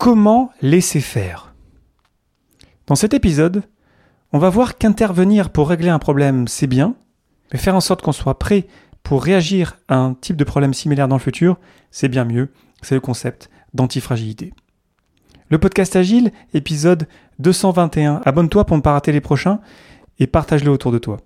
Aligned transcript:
Comment 0.00 0.50
laisser 0.62 1.02
faire 1.02 1.52
Dans 2.86 2.94
cet 2.94 3.12
épisode, 3.12 3.64
on 4.32 4.38
va 4.38 4.48
voir 4.48 4.78
qu'intervenir 4.78 5.50
pour 5.50 5.68
régler 5.68 5.90
un 5.90 5.98
problème, 5.98 6.48
c'est 6.48 6.66
bien, 6.66 6.94
mais 7.52 7.58
faire 7.58 7.76
en 7.76 7.82
sorte 7.82 8.00
qu'on 8.00 8.12
soit 8.12 8.38
prêt 8.38 8.66
pour 9.02 9.22
réagir 9.22 9.76
à 9.88 9.96
un 9.96 10.14
type 10.14 10.36
de 10.36 10.44
problème 10.44 10.72
similaire 10.72 11.06
dans 11.06 11.16
le 11.16 11.20
futur, 11.20 11.58
c'est 11.90 12.08
bien 12.08 12.24
mieux. 12.24 12.48
C'est 12.80 12.94
le 12.94 13.02
concept 13.02 13.50
d'antifragilité. 13.74 14.54
Le 15.50 15.58
podcast 15.58 15.94
Agile, 15.96 16.32
épisode 16.54 17.06
221. 17.40 18.22
Abonne-toi 18.24 18.64
pour 18.64 18.78
ne 18.78 18.82
pas 18.82 18.92
rater 18.92 19.12
les 19.12 19.20
prochains 19.20 19.60
et 20.18 20.26
partage-le 20.26 20.70
autour 20.70 20.92
de 20.92 20.98
toi. 20.98 21.18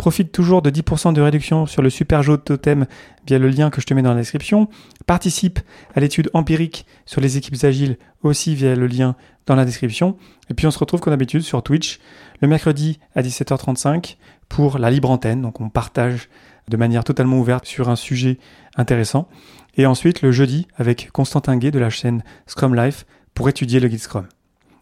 Profite 0.00 0.32
toujours 0.32 0.62
de 0.62 0.70
10% 0.70 1.12
de 1.12 1.20
réduction 1.20 1.66
sur 1.66 1.82
le 1.82 1.90
super 1.90 2.22
jeu 2.22 2.38
de 2.38 2.42
totem 2.42 2.86
via 3.26 3.38
le 3.38 3.50
lien 3.50 3.68
que 3.68 3.82
je 3.82 3.86
te 3.86 3.92
mets 3.92 4.00
dans 4.00 4.14
la 4.14 4.20
description. 4.20 4.66
Participe 5.06 5.60
à 5.94 6.00
l'étude 6.00 6.30
empirique 6.32 6.86
sur 7.04 7.20
les 7.20 7.36
équipes 7.36 7.62
agiles 7.64 7.98
aussi 8.22 8.54
via 8.54 8.74
le 8.74 8.86
lien 8.86 9.14
dans 9.44 9.56
la 9.56 9.66
description. 9.66 10.16
Et 10.48 10.54
puis 10.54 10.66
on 10.66 10.70
se 10.70 10.78
retrouve 10.78 11.00
comme 11.00 11.12
d'habitude 11.12 11.42
sur 11.42 11.62
Twitch 11.62 12.00
le 12.40 12.48
mercredi 12.48 12.98
à 13.14 13.20
17h35 13.20 14.16
pour 14.48 14.78
la 14.78 14.90
libre 14.90 15.10
antenne. 15.10 15.42
Donc 15.42 15.60
on 15.60 15.68
partage 15.68 16.30
de 16.70 16.78
manière 16.78 17.04
totalement 17.04 17.38
ouverte 17.38 17.66
sur 17.66 17.90
un 17.90 17.96
sujet 17.96 18.38
intéressant. 18.76 19.28
Et 19.76 19.84
ensuite 19.84 20.22
le 20.22 20.32
jeudi 20.32 20.66
avec 20.76 21.10
Constantin 21.12 21.58
Guay 21.58 21.72
de 21.72 21.78
la 21.78 21.90
chaîne 21.90 22.24
Scrum 22.46 22.74
Life 22.74 23.04
pour 23.34 23.50
étudier 23.50 23.80
le 23.80 23.88
guide 23.88 24.00
Scrum. 24.00 24.26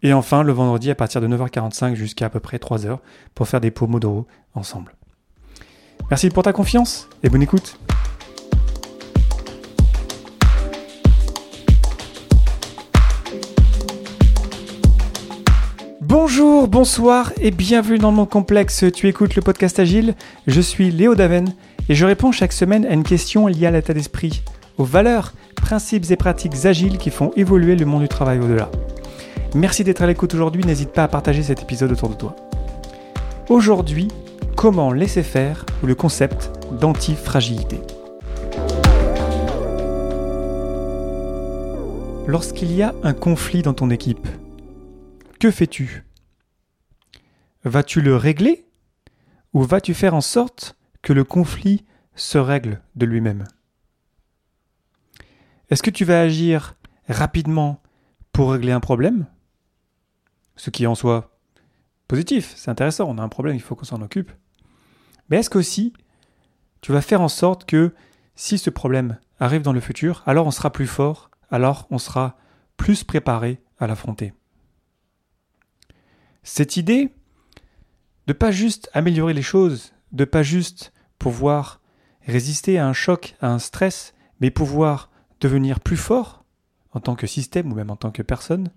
Et 0.01 0.13
enfin 0.13 0.43
le 0.43 0.53
vendredi 0.53 0.89
à 0.89 0.95
partir 0.95 1.19
de 1.19 1.27
9h45 1.27 1.95
jusqu'à 1.95 2.27
à 2.27 2.29
peu 2.29 2.39
près 2.39 2.55
3h 2.55 2.99
pour 3.35 3.49
faire 3.49 3.59
des 3.59 3.69
Pomodoro 3.69 4.25
ensemble. 4.55 4.93
Merci 6.09 6.31
pour 6.31 6.41
ta 6.41 6.53
confiance 6.53 7.07
et 7.21 7.29
bonne 7.29 7.43
écoute. 7.43 7.77
Bonjour, 16.01 16.67
bonsoir 16.67 17.31
et 17.39 17.51
bienvenue 17.51 17.99
dans 17.99 18.11
mon 18.11 18.25
complexe. 18.25 18.85
Tu 18.91 19.07
écoutes 19.07 19.35
le 19.35 19.43
podcast 19.43 19.77
Agile. 19.77 20.15
Je 20.47 20.61
suis 20.61 20.89
Léo 20.89 21.13
Daven 21.13 21.53
et 21.89 21.93
je 21.93 22.05
réponds 22.07 22.31
chaque 22.31 22.53
semaine 22.53 22.87
à 22.87 22.93
une 22.93 23.03
question 23.03 23.45
liée 23.45 23.67
à 23.67 23.71
l'état 23.71 23.93
d'esprit, 23.93 24.41
aux 24.79 24.85
valeurs, 24.85 25.33
principes 25.55 26.09
et 26.09 26.15
pratiques 26.15 26.65
agiles 26.65 26.97
qui 26.97 27.11
font 27.11 27.31
évoluer 27.35 27.75
le 27.75 27.85
monde 27.85 28.01
du 28.01 28.07
travail 28.07 28.39
au-delà. 28.39 28.71
Merci 29.53 29.83
d'être 29.83 30.01
à 30.01 30.07
l'écoute 30.07 30.33
aujourd'hui. 30.33 30.63
N'hésite 30.63 30.91
pas 30.91 31.03
à 31.03 31.07
partager 31.07 31.43
cet 31.43 31.61
épisode 31.61 31.91
autour 31.91 32.09
de 32.09 32.15
toi. 32.15 32.35
Aujourd'hui, 33.47 34.07
comment 34.55 34.91
laisser 34.91 35.21
faire 35.21 35.65
ou 35.81 35.87
le 35.87 35.95
concept 35.95 36.51
d'antifragilité. 36.79 37.79
Lorsqu'il 42.27 42.71
y 42.71 42.83
a 42.83 42.93
un 43.03 43.13
conflit 43.13 43.61
dans 43.61 43.73
ton 43.73 43.89
équipe, 43.89 44.27
que 45.39 45.51
fais-tu? 45.51 46.05
Vas-tu 47.63 48.01
le 48.01 48.15
régler 48.15 48.65
ou 49.53 49.63
vas-tu 49.63 49.93
faire 49.93 50.13
en 50.13 50.21
sorte 50.21 50.77
que 51.01 51.13
le 51.13 51.23
conflit 51.23 51.85
se 52.15 52.37
règle 52.37 52.81
de 52.95 53.05
lui-même? 53.05 53.45
Est-ce 55.69 55.83
que 55.83 55.89
tu 55.89 56.05
vas 56.05 56.21
agir 56.21 56.75
rapidement 57.07 57.81
pour 58.31 58.51
régler 58.51 58.71
un 58.71 58.79
problème? 58.79 59.25
Ce 60.55 60.69
qui 60.69 60.85
en 60.87 60.95
soi 60.95 61.35
positif, 62.07 62.53
c'est 62.55 62.69
intéressant, 62.69 63.09
on 63.09 63.17
a 63.17 63.23
un 63.23 63.29
problème, 63.29 63.55
il 63.55 63.61
faut 63.61 63.75
qu'on 63.75 63.85
s'en 63.85 64.01
occupe. 64.01 64.31
Mais 65.29 65.37
est-ce 65.37 65.49
qu'aussi, 65.49 65.93
tu 66.81 66.91
vas 66.91 67.01
faire 67.01 67.21
en 67.21 67.29
sorte 67.29 67.65
que 67.65 67.93
si 68.35 68.57
ce 68.57 68.69
problème 68.69 69.17
arrive 69.39 69.61
dans 69.61 69.73
le 69.73 69.79
futur, 69.79 70.23
alors 70.25 70.47
on 70.47 70.51
sera 70.51 70.71
plus 70.71 70.87
fort, 70.87 71.29
alors 71.51 71.87
on 71.89 71.97
sera 71.97 72.37
plus 72.77 73.03
préparé 73.03 73.61
à 73.79 73.87
l'affronter? 73.87 74.33
Cette 76.43 76.77
idée 76.77 77.13
de 78.27 78.33
pas 78.33 78.51
juste 78.51 78.89
améliorer 78.93 79.33
les 79.33 79.41
choses, 79.41 79.93
de 80.11 80.25
pas 80.25 80.43
juste 80.43 80.93
pouvoir 81.17 81.81
résister 82.25 82.77
à 82.77 82.87
un 82.87 82.93
choc, 82.93 83.35
à 83.41 83.47
un 83.49 83.59
stress, 83.59 84.13
mais 84.39 84.51
pouvoir 84.51 85.09
devenir 85.41 85.79
plus 85.79 85.97
fort 85.97 86.45
en 86.91 86.99
tant 86.99 87.15
que 87.15 87.27
système 87.27 87.71
ou 87.71 87.75
même 87.75 87.91
en 87.91 87.95
tant 87.95 88.11
que 88.11 88.21
personne, 88.21 88.69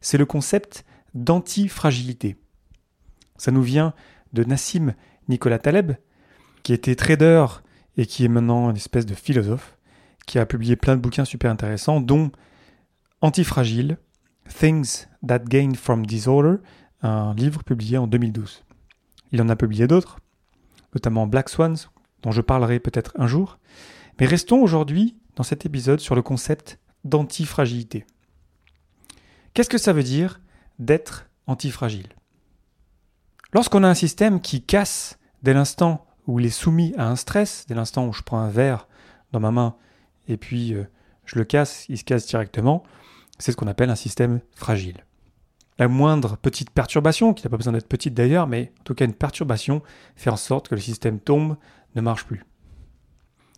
c'est 0.00 0.18
le 0.18 0.26
concept 0.26 0.84
d'antifragilité. 1.14 2.36
Ça 3.36 3.50
nous 3.50 3.62
vient 3.62 3.94
de 4.32 4.44
Nassim 4.44 4.94
Nicolas 5.28 5.58
Taleb, 5.58 5.92
qui 6.62 6.72
était 6.72 6.94
trader 6.94 7.46
et 7.96 8.06
qui 8.06 8.24
est 8.24 8.28
maintenant 8.28 8.70
une 8.70 8.76
espèce 8.76 9.06
de 9.06 9.14
philosophe, 9.14 9.76
qui 10.26 10.38
a 10.38 10.46
publié 10.46 10.76
plein 10.76 10.96
de 10.96 11.00
bouquins 11.00 11.24
super 11.24 11.50
intéressants, 11.50 12.00
dont 12.00 12.30
Antifragile, 13.20 13.98
Things 14.48 15.06
That 15.26 15.40
Gain 15.40 15.72
from 15.74 16.06
Disorder, 16.06 16.56
un 17.02 17.34
livre 17.34 17.64
publié 17.64 17.98
en 17.98 18.06
2012. 18.06 18.64
Il 19.32 19.42
en 19.42 19.48
a 19.48 19.56
publié 19.56 19.86
d'autres, 19.86 20.18
notamment 20.94 21.26
Black 21.26 21.48
Swans, 21.48 21.76
dont 22.22 22.30
je 22.30 22.40
parlerai 22.40 22.80
peut-être 22.80 23.12
un 23.16 23.26
jour, 23.26 23.58
mais 24.18 24.26
restons 24.26 24.62
aujourd'hui 24.62 25.16
dans 25.36 25.42
cet 25.42 25.66
épisode 25.66 26.00
sur 26.00 26.14
le 26.14 26.22
concept 26.22 26.78
d'antifragilité. 27.04 28.04
Qu'est-ce 29.54 29.68
que 29.68 29.78
ça 29.78 29.92
veut 29.92 30.02
dire 30.02 30.40
d'être 30.78 31.28
antifragile? 31.46 32.08
Lorsqu'on 33.52 33.84
a 33.84 33.88
un 33.88 33.94
système 33.94 34.40
qui 34.40 34.62
casse 34.62 35.17
dès 35.42 35.54
l'instant 35.54 36.06
où 36.26 36.40
il 36.40 36.46
est 36.46 36.50
soumis 36.50 36.94
à 36.96 37.08
un 37.08 37.16
stress, 37.16 37.64
dès 37.68 37.74
l'instant 37.74 38.06
où 38.06 38.12
je 38.12 38.22
prends 38.22 38.40
un 38.40 38.50
verre 38.50 38.86
dans 39.32 39.40
ma 39.40 39.50
main 39.50 39.74
et 40.28 40.36
puis 40.36 40.74
euh, 40.74 40.84
je 41.24 41.38
le 41.38 41.44
casse, 41.44 41.86
il 41.88 41.98
se 41.98 42.04
casse 42.04 42.26
directement, 42.26 42.82
c'est 43.38 43.52
ce 43.52 43.56
qu'on 43.56 43.66
appelle 43.66 43.90
un 43.90 43.96
système 43.96 44.40
fragile. 44.54 45.04
La 45.78 45.88
moindre 45.88 46.36
petite 46.36 46.70
perturbation, 46.70 47.34
qui 47.34 47.44
n'a 47.44 47.50
pas 47.50 47.56
besoin 47.56 47.72
d'être 47.72 47.88
petite 47.88 48.14
d'ailleurs, 48.14 48.46
mais 48.46 48.72
en 48.80 48.82
tout 48.84 48.94
cas 48.94 49.04
une 49.04 49.14
perturbation, 49.14 49.82
fait 50.16 50.30
en 50.30 50.36
sorte 50.36 50.68
que 50.68 50.74
le 50.74 50.80
système 50.80 51.20
tombe, 51.20 51.56
ne 51.94 52.00
marche 52.00 52.24
plus. 52.24 52.44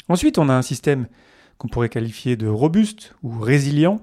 Ensuite, 0.08 0.38
on 0.38 0.48
a 0.48 0.54
un 0.54 0.62
système 0.62 1.06
qu'on 1.58 1.68
pourrait 1.68 1.88
qualifier 1.88 2.36
de 2.36 2.46
robuste 2.46 3.14
ou 3.22 3.38
résilient, 3.38 4.00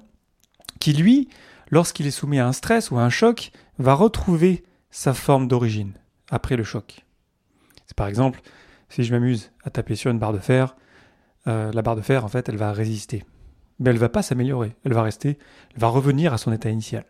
qui 0.80 0.94
lui, 0.94 1.30
lorsqu'il 1.70 2.08
est 2.08 2.12
soumis 2.12 2.40
à 2.40 2.48
un 2.48 2.54
stress 2.54 2.92
ou 2.92 2.98
à 2.98 3.04
un 3.04 3.10
choc, 3.10 3.52
va 3.78 3.94
retrouver 3.94 4.64
sa 4.90 5.14
forme 5.14 5.48
d'origine 5.48 5.94
après 6.30 6.56
le 6.56 6.64
choc. 6.64 7.07
Par 7.96 8.08
exemple, 8.08 8.42
si 8.90 9.04
je 9.04 9.14
m'amuse 9.14 9.52
à 9.64 9.70
taper 9.70 9.96
sur 9.96 10.12
une 10.12 10.20
barre 10.20 10.34
de 10.34 10.40
fer, 10.40 10.76
euh, 11.48 11.72
la 11.72 11.82
barre 11.82 11.96
de 11.96 12.02
fer, 12.02 12.26
en 12.26 12.28
fait, 12.28 12.50
elle 12.50 12.58
va 12.58 12.72
résister. 12.72 13.26
Mais 13.80 13.90
elle 13.90 13.96
ne 13.96 14.02
va 14.02 14.10
pas 14.10 14.24
s'améliorer, 14.24 14.76
elle 14.84 14.94
va 14.94 15.04
rester, 15.04 15.38
elle 15.74 15.80
va 15.80 15.88
revenir 15.88 16.34
à 16.34 16.38
son 16.38 16.52
état 16.52 16.70
initial. 16.70 17.06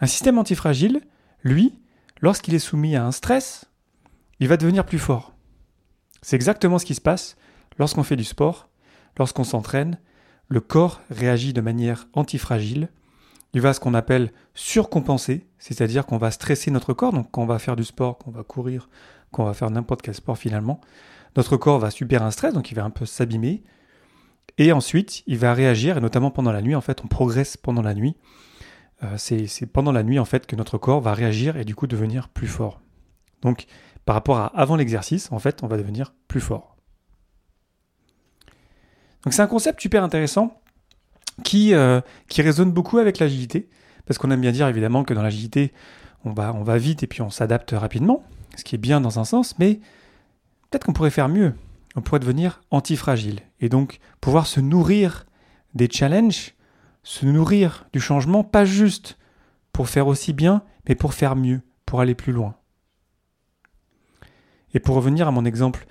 Un 0.00 0.06
système 0.06 0.38
antifragile, 0.38 1.00
lui, 1.42 1.78
lorsqu'il 2.20 2.54
est 2.54 2.58
soumis 2.58 2.94
à 2.94 3.04
un 3.04 3.12
stress, 3.12 3.70
il 4.38 4.48
va 4.48 4.56
devenir 4.56 4.84
plus 4.84 4.98
fort. 4.98 5.34
C'est 6.22 6.36
exactement 6.36 6.78
ce 6.78 6.84
qui 6.84 6.94
se 6.94 7.00
passe 7.00 7.36
lorsqu'on 7.78 8.02
fait 8.02 8.16
du 8.16 8.24
sport, 8.24 8.68
lorsqu'on 9.18 9.44
s'entraîne, 9.44 9.98
le 10.48 10.60
corps 10.60 11.00
réagit 11.10 11.52
de 11.52 11.60
manière 11.60 12.08
antifragile 12.12 12.88
il 13.54 13.60
va 13.60 13.72
ce 13.72 13.80
qu'on 13.80 13.94
appelle 13.94 14.32
surcompenser, 14.54 15.46
c'est-à-dire 15.58 16.06
qu'on 16.06 16.18
va 16.18 16.30
stresser 16.30 16.70
notre 16.70 16.92
corps, 16.92 17.12
donc 17.12 17.30
quand 17.30 17.42
on 17.42 17.46
va 17.46 17.58
faire 17.58 17.76
du 17.76 17.84
sport, 17.84 18.18
qu'on 18.18 18.30
va 18.30 18.42
courir, 18.42 18.88
qu'on 19.30 19.44
va 19.44 19.54
faire 19.54 19.70
n'importe 19.70 20.02
quel 20.02 20.14
sport 20.14 20.36
finalement, 20.36 20.80
notre 21.36 21.56
corps 21.56 21.78
va 21.78 21.90
subir 21.90 22.22
un 22.22 22.30
stress, 22.30 22.52
donc 22.52 22.70
il 22.70 22.74
va 22.74 22.84
un 22.84 22.90
peu 22.90 23.06
s'abîmer, 23.06 23.62
et 24.58 24.72
ensuite 24.72 25.22
il 25.26 25.38
va 25.38 25.54
réagir, 25.54 25.96
et 25.96 26.00
notamment 26.00 26.30
pendant 26.30 26.52
la 26.52 26.62
nuit, 26.62 26.74
en 26.74 26.80
fait 26.80 27.02
on 27.04 27.08
progresse 27.08 27.56
pendant 27.56 27.82
la 27.82 27.94
nuit, 27.94 28.16
euh, 29.04 29.16
c'est 29.16 29.66
pendant 29.66 29.92
la 29.92 30.02
nuit 30.02 30.18
en 30.18 30.24
fait 30.24 30.46
que 30.46 30.56
notre 30.56 30.76
corps 30.76 31.00
va 31.00 31.14
réagir 31.14 31.56
et 31.56 31.64
du 31.64 31.74
coup 31.74 31.86
devenir 31.86 32.28
plus 32.28 32.48
fort. 32.48 32.80
Donc 33.42 33.66
par 34.04 34.14
rapport 34.14 34.38
à 34.38 34.46
avant 34.46 34.76
l'exercice, 34.76 35.30
en 35.30 35.38
fait 35.38 35.62
on 35.62 35.68
va 35.68 35.76
devenir 35.76 36.12
plus 36.26 36.40
fort. 36.40 36.76
Donc 39.24 39.32
c'est 39.32 39.42
un 39.42 39.46
concept 39.46 39.80
super 39.80 40.02
intéressant 40.02 40.60
qui, 41.44 41.74
euh, 41.74 42.00
qui 42.28 42.42
résonne 42.42 42.72
beaucoup 42.72 42.98
avec 42.98 43.18
l'agilité, 43.18 43.68
parce 44.06 44.18
qu'on 44.18 44.30
aime 44.30 44.40
bien 44.40 44.52
dire 44.52 44.68
évidemment 44.68 45.04
que 45.04 45.14
dans 45.14 45.22
l'agilité, 45.22 45.72
on 46.24 46.32
va, 46.32 46.52
on 46.54 46.62
va 46.62 46.78
vite 46.78 47.02
et 47.02 47.06
puis 47.06 47.22
on 47.22 47.30
s'adapte 47.30 47.72
rapidement, 47.72 48.24
ce 48.56 48.64
qui 48.64 48.74
est 48.74 48.78
bien 48.78 49.00
dans 49.00 49.18
un 49.18 49.24
sens, 49.24 49.58
mais 49.58 49.80
peut-être 50.70 50.84
qu'on 50.84 50.92
pourrait 50.92 51.10
faire 51.10 51.28
mieux. 51.28 51.54
On 51.96 52.00
pourrait 52.00 52.20
devenir 52.20 52.60
antifragile 52.70 53.40
et 53.60 53.68
donc 53.68 53.98
pouvoir 54.20 54.46
se 54.46 54.60
nourrir 54.60 55.26
des 55.74 55.88
challenges, 55.90 56.54
se 57.02 57.26
nourrir 57.26 57.86
du 57.92 58.00
changement, 58.00 58.44
pas 58.44 58.64
juste 58.64 59.18
pour 59.72 59.88
faire 59.88 60.06
aussi 60.06 60.32
bien, 60.32 60.62
mais 60.88 60.94
pour 60.94 61.14
faire 61.14 61.36
mieux, 61.36 61.60
pour 61.86 62.00
aller 62.00 62.14
plus 62.14 62.32
loin. 62.32 62.54
Et 64.74 64.80
pour 64.80 64.96
revenir 64.96 65.28
à 65.28 65.30
mon 65.30 65.44
exemple 65.44 65.86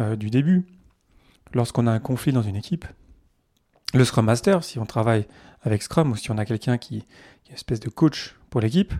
euh, 0.00 0.16
du 0.16 0.30
début, 0.30 0.66
lorsqu'on 1.52 1.86
a 1.86 1.92
un 1.92 1.98
conflit 1.98 2.32
dans 2.32 2.42
une 2.42 2.56
équipe, 2.56 2.86
le 3.94 4.04
Scrum 4.04 4.26
Master, 4.26 4.62
si 4.64 4.78
on 4.78 4.86
travaille 4.86 5.26
avec 5.62 5.82
Scrum 5.82 6.12
ou 6.12 6.16
si 6.16 6.30
on 6.30 6.38
a 6.38 6.44
quelqu'un 6.44 6.78
qui, 6.78 6.98
est 6.98 7.48
une 7.48 7.54
espèce 7.54 7.80
de 7.80 7.88
coach 7.88 8.36
pour 8.48 8.60
l'équipe, 8.60 8.94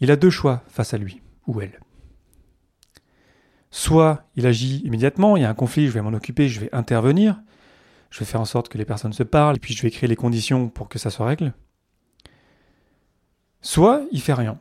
il 0.00 0.10
a 0.10 0.16
deux 0.16 0.30
choix 0.30 0.62
face 0.68 0.94
à 0.94 0.98
lui 0.98 1.22
ou 1.46 1.60
elle. 1.60 1.78
Soit 3.70 4.24
il 4.36 4.46
agit 4.46 4.78
immédiatement, 4.84 5.36
il 5.36 5.42
y 5.42 5.44
a 5.44 5.50
un 5.50 5.54
conflit, 5.54 5.86
je 5.86 5.92
vais 5.92 6.02
m'en 6.02 6.12
occuper, 6.12 6.48
je 6.48 6.60
vais 6.60 6.74
intervenir, 6.74 7.40
je 8.10 8.18
vais 8.18 8.24
faire 8.24 8.40
en 8.40 8.44
sorte 8.44 8.68
que 8.68 8.76
les 8.76 8.84
personnes 8.84 9.12
se 9.12 9.22
parlent, 9.22 9.56
et 9.56 9.60
puis 9.60 9.74
je 9.74 9.82
vais 9.82 9.90
créer 9.90 10.08
les 10.08 10.16
conditions 10.16 10.68
pour 10.68 10.88
que 10.88 10.98
ça 10.98 11.10
se 11.10 11.22
règle. 11.22 11.54
Soit 13.62 14.04
il 14.10 14.20
fait 14.20 14.34
rien, 14.34 14.58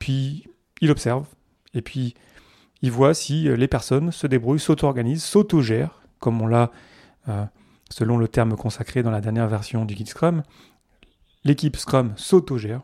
puis 0.00 0.48
il 0.80 0.90
observe, 0.90 1.26
et 1.74 1.82
puis 1.82 2.14
il 2.80 2.92
voit 2.92 3.12
si 3.12 3.44
les 3.44 3.68
personnes 3.68 4.12
se 4.12 4.26
débrouillent, 4.26 4.60
s'auto-organisent, 4.60 5.24
s'auto-gèrent, 5.24 6.00
comme 6.20 6.40
on 6.40 6.46
l'a, 6.46 6.70
euh, 7.28 7.44
selon 7.90 8.18
le 8.18 8.28
terme 8.28 8.56
consacré 8.56 9.02
dans 9.02 9.10
la 9.10 9.20
dernière 9.20 9.48
version 9.48 9.84
du 9.84 9.94
guide 9.94 10.08
Scrum, 10.08 10.42
l'équipe 11.44 11.76
Scrum 11.76 12.12
s'auto-gère, 12.16 12.82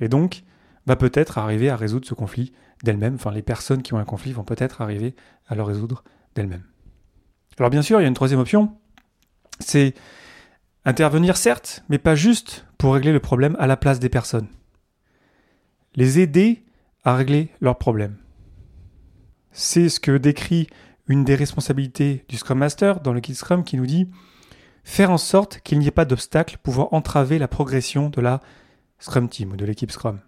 et 0.00 0.08
donc 0.08 0.42
va 0.86 0.96
peut-être 0.96 1.38
arriver 1.38 1.70
à 1.70 1.76
résoudre 1.76 2.06
ce 2.06 2.14
conflit 2.14 2.52
d'elle-même, 2.82 3.14
enfin 3.14 3.32
les 3.32 3.42
personnes 3.42 3.82
qui 3.82 3.94
ont 3.94 3.98
un 3.98 4.04
conflit 4.04 4.32
vont 4.32 4.44
peut-être 4.44 4.80
arriver 4.80 5.14
à 5.46 5.54
le 5.54 5.62
résoudre 5.62 6.04
d'elles-mêmes. 6.34 6.64
Alors 7.58 7.70
bien 7.70 7.82
sûr, 7.82 8.00
il 8.00 8.02
y 8.02 8.06
a 8.06 8.08
une 8.08 8.14
troisième 8.14 8.40
option, 8.40 8.76
c'est 9.60 9.94
intervenir 10.84 11.36
certes, 11.36 11.84
mais 11.88 11.98
pas 11.98 12.14
juste 12.14 12.66
pour 12.78 12.94
régler 12.94 13.12
le 13.12 13.20
problème 13.20 13.56
à 13.58 13.66
la 13.66 13.76
place 13.76 13.98
des 13.98 14.08
personnes. 14.08 14.48
Les 15.94 16.20
aider 16.20 16.64
à 17.04 17.14
régler 17.14 17.50
leurs 17.60 17.78
problèmes. 17.78 18.16
C'est 19.52 19.88
ce 19.88 20.00
que 20.00 20.16
décrit 20.18 20.66
une 21.08 21.24
des 21.24 21.34
responsabilités 21.34 22.24
du 22.28 22.36
Scrum 22.36 22.58
Master 22.58 23.00
dans 23.00 23.12
le 23.12 23.20
Kit 23.20 23.34
Scrum 23.34 23.64
qui 23.64 23.76
nous 23.76 23.86
dit 23.86 24.08
faire 24.84 25.10
en 25.10 25.18
sorte 25.18 25.60
qu'il 25.60 25.78
n'y 25.78 25.86
ait 25.86 25.92
pas 25.92 26.04
d'obstacle 26.04 26.58
pouvant 26.62 26.88
entraver 26.92 27.38
la 27.38 27.48
progression 27.48 28.08
de 28.08 28.20
la 28.20 28.40
Scrum 28.98 29.28
Team 29.28 29.52
ou 29.52 29.56
de 29.56 29.64
l'équipe 29.64 29.90
Scrum. 29.90 30.20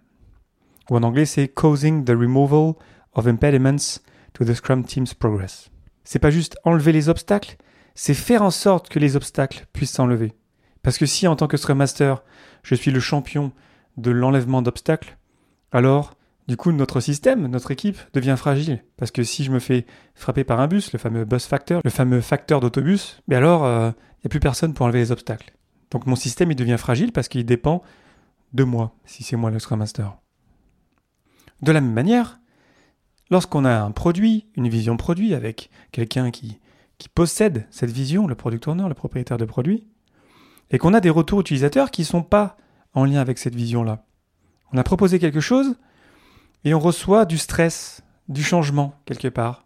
Ou 0.89 0.97
en 0.97 1.03
anglais, 1.03 1.25
c'est 1.25 1.47
causing 1.47 2.03
the 2.03 2.11
removal 2.11 2.73
of 3.13 3.27
impediments 3.27 4.01
to 4.33 4.45
the 4.45 4.53
Scrum 4.53 4.83
Team's 4.83 5.13
progress. 5.13 5.69
C'est 6.03 6.19
pas 6.19 6.31
juste 6.31 6.57
enlever 6.63 6.91
les 6.91 7.09
obstacles, 7.09 7.57
c'est 7.95 8.13
faire 8.13 8.41
en 8.41 8.51
sorte 8.51 8.89
que 8.89 8.99
les 8.99 9.15
obstacles 9.15 9.67
puissent 9.73 9.91
s'enlever. 9.91 10.33
Parce 10.81 10.97
que 10.97 11.05
si 11.05 11.27
en 11.27 11.35
tant 11.35 11.47
que 11.47 11.57
Scrum 11.57 11.77
Master, 11.77 12.23
je 12.63 12.75
suis 12.75 12.91
le 12.91 12.99
champion 12.99 13.51
de 13.97 14.11
l'enlèvement 14.11 14.61
d'obstacles, 14.61 15.17
alors 15.71 16.13
du 16.49 16.57
coup 16.57 16.71
notre 16.71 16.99
système, 16.99 17.45
notre 17.45 17.69
équipe 17.69 17.99
devient 18.13 18.33
fragile. 18.35 18.83
Parce 18.97 19.11
que 19.11 19.21
si 19.21 19.43
je 19.43 19.51
me 19.51 19.59
fais 19.59 19.85
frapper 20.15 20.43
par 20.43 20.59
un 20.59 20.67
bus, 20.67 20.91
le 20.91 20.97
fameux 20.97 21.23
bus 21.23 21.45
factor, 21.45 21.79
le 21.83 21.91
fameux 21.91 22.21
facteur 22.21 22.59
d'autobus, 22.59 23.21
mais 23.27 23.35
alors 23.35 23.61
il 23.61 23.67
euh, 23.67 23.91
n'y 23.91 24.25
a 24.25 24.29
plus 24.29 24.39
personne 24.39 24.73
pour 24.73 24.87
enlever 24.87 24.97
les 24.97 25.11
obstacles. 25.11 25.53
Donc 25.91 26.07
mon 26.07 26.15
système 26.15 26.49
il 26.49 26.55
devient 26.55 26.77
fragile 26.79 27.11
parce 27.11 27.27
qu'il 27.27 27.45
dépend 27.45 27.83
de 28.53 28.63
moi, 28.63 28.95
si 29.05 29.21
c'est 29.21 29.35
moi 29.35 29.51
le 29.51 29.59
Scrum 29.59 29.77
Master. 29.77 30.17
De 31.61 31.71
la 31.71 31.81
même 31.81 31.93
manière, 31.93 32.39
lorsqu'on 33.29 33.63
a 33.63 33.81
un 33.81 33.91
produit, 33.91 34.47
une 34.55 34.69
vision 34.69 34.97
produit 34.97 35.35
avec 35.35 35.69
quelqu'un 35.91 36.31
qui 36.31 36.59
qui 36.97 37.09
possède 37.09 37.67
cette 37.69 37.91
vision, 37.91 38.27
le 38.27 38.35
product 38.35 38.67
owner, 38.67 38.87
le 38.89 38.95
propriétaire 38.95 39.37
de 39.37 39.45
produit, 39.45 39.85
et 40.71 40.79
qu'on 40.79 40.95
a 40.95 40.99
des 40.99 41.11
retours 41.11 41.41
utilisateurs 41.41 41.91
qui 41.91 42.01
ne 42.01 42.07
sont 42.07 42.23
pas 42.23 42.57
en 42.93 43.05
lien 43.05 43.21
avec 43.21 43.37
cette 43.37 43.55
vision-là. 43.55 44.03
On 44.73 44.77
a 44.77 44.83
proposé 44.83 45.19
quelque 45.19 45.39
chose 45.39 45.77
et 46.63 46.73
on 46.73 46.79
reçoit 46.79 47.25
du 47.25 47.37
stress, 47.37 48.01
du 48.27 48.43
changement 48.43 48.93
quelque 49.05 49.27
part. 49.27 49.65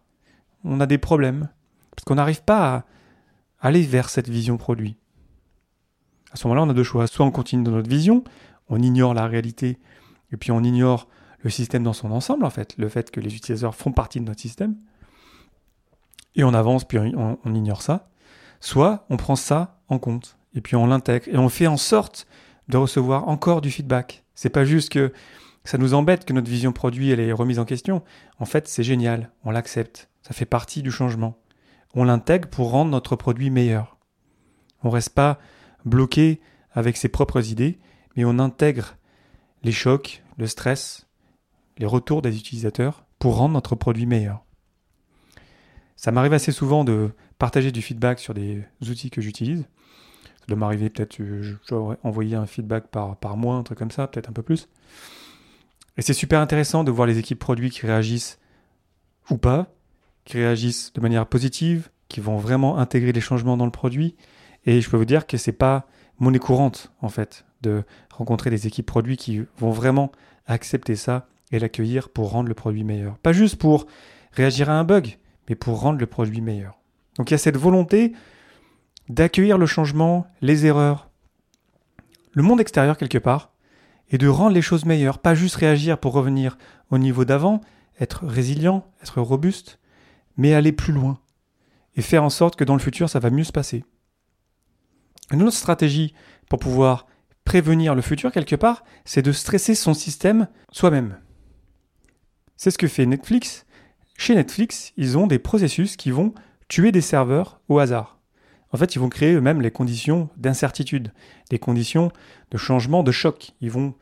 On 0.64 0.80
a 0.80 0.86
des 0.86 0.98
problèmes 0.98 1.50
parce 1.96 2.06
qu'on 2.06 2.16
n'arrive 2.16 2.44
pas 2.44 2.76
à 2.76 2.86
aller 3.60 3.82
vers 3.84 4.10
cette 4.10 4.30
vision 4.30 4.58
produit. 4.58 4.98
À 6.32 6.36
ce 6.36 6.48
moment-là, 6.48 6.64
on 6.64 6.70
a 6.70 6.74
deux 6.74 6.84
choix. 6.84 7.08
Soit 7.08 7.26
on 7.26 7.32
continue 7.32 7.64
dans 7.64 7.72
notre 7.72 7.90
vision, 7.90 8.24
on 8.70 8.82
ignore 8.82 9.14
la 9.14 9.28
réalité 9.28 9.80
et 10.32 10.38
puis 10.38 10.52
on 10.52 10.64
ignore 10.64 11.08
le 11.40 11.50
système 11.50 11.84
dans 11.84 11.94
son 11.94 12.12
ensemble, 12.12 12.46
en 12.46 12.50
fait, 12.50 12.76
le 12.78 12.88
fait 12.88 13.12
que 13.12 13.20
les 13.20 13.36
utilisateurs 13.36 13.76
font 13.76 13.92
partie 13.92 14.20
de 14.20 14.26
notre 14.26 14.40
système 14.40 14.76
et 16.36 16.44
on 16.44 16.54
avance, 16.54 16.84
puis 16.84 16.98
on, 16.98 17.38
ignore 17.54 17.82
ça. 17.82 18.10
Soit 18.60 19.06
on 19.10 19.18
prend 19.18 19.36
ça 19.36 19.80
en 19.88 20.00
compte, 20.00 20.38
et 20.56 20.62
puis 20.62 20.76
on 20.76 20.88
l'intègre, 20.88 21.28
et 21.28 21.38
on 21.38 21.50
fait 21.50 21.68
en 21.68 21.78
sorte 21.78 22.28
de 22.70 22.78
recevoir 22.78 23.28
encore 23.28 23.62
du 23.62 23.70
feedback. 23.70 24.24
C'est 24.36 24.50
pas 24.50 24.66
juste 24.66 24.90
que 24.90 25.14
ça 25.64 25.78
nous 25.78 25.94
embête 25.94 26.26
que 26.26 26.34
notre 26.34 26.50
vision 26.50 26.72
produit 26.72 27.12
elle 27.12 27.20
est 27.20 27.32
remise 27.32 27.60
en 27.60 27.66
question. 27.66 28.04
En 28.40 28.46
fait, 28.46 28.68
c'est 28.68 28.84
génial, 28.84 29.32
on 29.44 29.52
l'accepte. 29.52 30.10
Ça 30.22 30.34
fait 30.34 30.46
partie 30.46 30.82
du 30.82 30.92
changement. 30.92 31.38
On 31.94 32.04
l'intègre 32.04 32.50
pour 32.50 32.72
rendre 32.72 32.92
notre 32.92 33.16
produit 33.16 33.50
meilleur. 33.50 33.98
On 34.84 34.90
reste 34.90 35.12
pas 35.12 35.40
bloqué 35.86 36.42
avec 36.72 36.98
ses 36.98 37.10
propres 37.10 37.50
idées, 37.50 37.80
mais 38.16 38.26
on 38.26 38.40
intègre 38.40 38.98
les 39.64 39.72
chocs, 39.72 40.24
le 40.38 40.48
stress, 40.48 41.08
les 41.78 41.86
retours 41.86 42.22
des 42.22 42.38
utilisateurs 42.38 43.06
pour 43.20 43.38
rendre 43.38 43.54
notre 43.54 43.76
produit 43.76 44.06
meilleur. 44.06 44.44
Ça 45.96 46.12
m'arrive 46.12 46.34
assez 46.34 46.52
souvent 46.52 46.84
de 46.84 47.12
partager 47.38 47.72
du 47.72 47.82
feedback 47.82 48.20
sur 48.20 48.34
des 48.34 48.64
outils 48.82 49.10
que 49.10 49.22
j'utilise. 49.22 49.66
Ça 50.40 50.46
doit 50.48 50.58
m'arriver 50.58 50.90
peut-être, 50.90 51.16
je, 51.18 51.54
dois 51.70 51.98
envoyer 52.04 52.36
un 52.36 52.46
feedback 52.46 52.88
par, 52.88 53.16
par 53.16 53.38
mois, 53.38 53.56
un 53.56 53.64
truc 53.64 53.78
comme 53.78 53.92
ça, 53.92 54.08
peut-être 54.08 54.30
un 54.30 54.34
peu 54.34 54.42
plus. 54.42 54.68
Et 55.98 56.02
c'est 56.02 56.14
super 56.14 56.40
intéressant 56.40 56.84
de 56.84 56.92
voir 56.92 57.08
les 57.08 57.20
équipes 57.20 57.40
produits 57.40 57.70
qui 57.70 57.86
réagissent 57.86 58.40
ou 59.30 59.38
pas, 59.38 59.68
qui 60.26 60.38
réagissent 60.38 60.92
de 60.94 61.02
manière 61.02 61.28
positive, 61.28 61.90
qui 62.08 62.20
vont 62.20 62.38
vraiment 62.38 62.78
intégrer 62.78 63.12
les 63.12 63.22
changements 63.22 63.58
dans 63.58 63.66
le 63.66 63.72
produit. 63.72 64.16
Et 64.66 64.82
je 64.82 64.90
peux 64.90 64.98
vous 64.98 65.06
dire 65.06 65.28
que 65.28 65.38
c'est 65.38 65.52
pas 65.52 65.88
monnaie 66.20 66.40
courante, 66.40 66.92
en 67.02 67.10
fait, 67.10 67.46
de 67.62 67.84
rencontrer 68.12 68.50
des 68.50 68.68
équipes 68.68 68.86
produits 68.86 69.18
qui 69.18 69.42
vont 69.58 69.72
vraiment 69.72 70.12
accepter 70.48 70.96
ça 70.96 71.28
et 71.52 71.60
l'accueillir 71.60 72.10
pour 72.10 72.32
rendre 72.32 72.50
le 72.50 72.56
produit 72.56 72.84
meilleur. 72.84 73.18
Pas 73.20 73.34
juste 73.34 73.58
pour 73.58 73.88
réagir 74.32 74.70
à 74.70 74.74
un 74.74 74.84
bug, 74.84 75.18
mais 75.48 75.56
pour 75.56 75.80
rendre 75.80 76.00
le 76.00 76.06
produit 76.06 76.42
meilleur. 76.42 76.80
Donc 77.18 77.30
il 77.30 77.34
y 77.34 77.36
a 77.36 77.40
cette 77.40 77.58
volonté 77.58 78.14
d'accueillir 79.10 79.58
le 79.58 79.66
changement, 79.66 80.26
les 80.42 80.66
erreurs, 80.66 81.10
le 82.32 82.42
monde 82.42 82.62
extérieur 82.62 82.98
quelque 82.98 83.18
part, 83.18 83.53
et 84.14 84.18
de 84.18 84.30
rendre 84.30 84.54
les 84.54 84.62
choses 84.62 84.86
meilleures, 84.86 85.20
pas 85.20 85.36
juste 85.36 85.56
réagir 85.56 85.98
pour 85.98 86.14
revenir 86.14 86.58
au 86.90 86.98
niveau 86.98 87.26
d'avant, 87.26 87.60
être 88.00 88.26
résilient, 88.26 88.90
être 89.02 89.20
robuste, 89.20 89.80
mais 90.38 90.54
aller 90.54 90.72
plus 90.72 90.94
loin, 90.94 91.20
et 91.96 92.02
faire 92.02 92.24
en 92.24 92.30
sorte 92.30 92.56
que 92.56 92.64
dans 92.64 92.76
le 92.76 92.80
futur 92.80 93.10
ça 93.10 93.20
va 93.20 93.30
mieux 93.30 93.44
se 93.44 93.52
passer. 93.52 93.84
Une 95.32 95.44
autre 95.44 95.58
stratégie 95.58 96.14
pour 96.50 96.60
pouvoir 96.60 97.08
prévenir 97.44 97.96
le 97.96 98.02
futur 98.02 98.32
quelque 98.32 98.56
part, 98.56 98.86
c'est 99.04 99.22
de 99.22 99.34
stresser 99.34 99.76
son 99.76 99.94
système 99.94 100.48
soi-même. 100.72 101.20
C'est 102.56 102.72
ce 102.72 102.78
que 102.78 102.88
fait 102.88 103.06
Netflix 103.06 103.66
chez 104.18 104.36
Netflix, 104.36 104.94
ils 104.96 105.18
ont 105.18 105.28
des 105.28 105.40
processus 105.40 105.98
qui 105.98 106.12
vont 106.12 106.34
tuer 106.68 106.92
des 106.92 107.02
serveurs 107.02 107.60
au 107.68 107.80
hasard. 107.80 108.20
En 108.74 108.78
fait, 108.78 108.96
ils 108.96 109.00
vont 109.00 109.10
créer 109.10 109.34
eux-mêmes 109.34 109.62
les 109.62 109.72
conditions 109.72 110.30
d'incertitude, 110.36 111.14
des 111.52 111.60
conditions 111.60 112.12
de 112.52 112.58
changement, 112.58 113.04
de 113.04 113.12
choc. 113.12 113.52
Ils 113.62 113.70
vont 113.72 113.94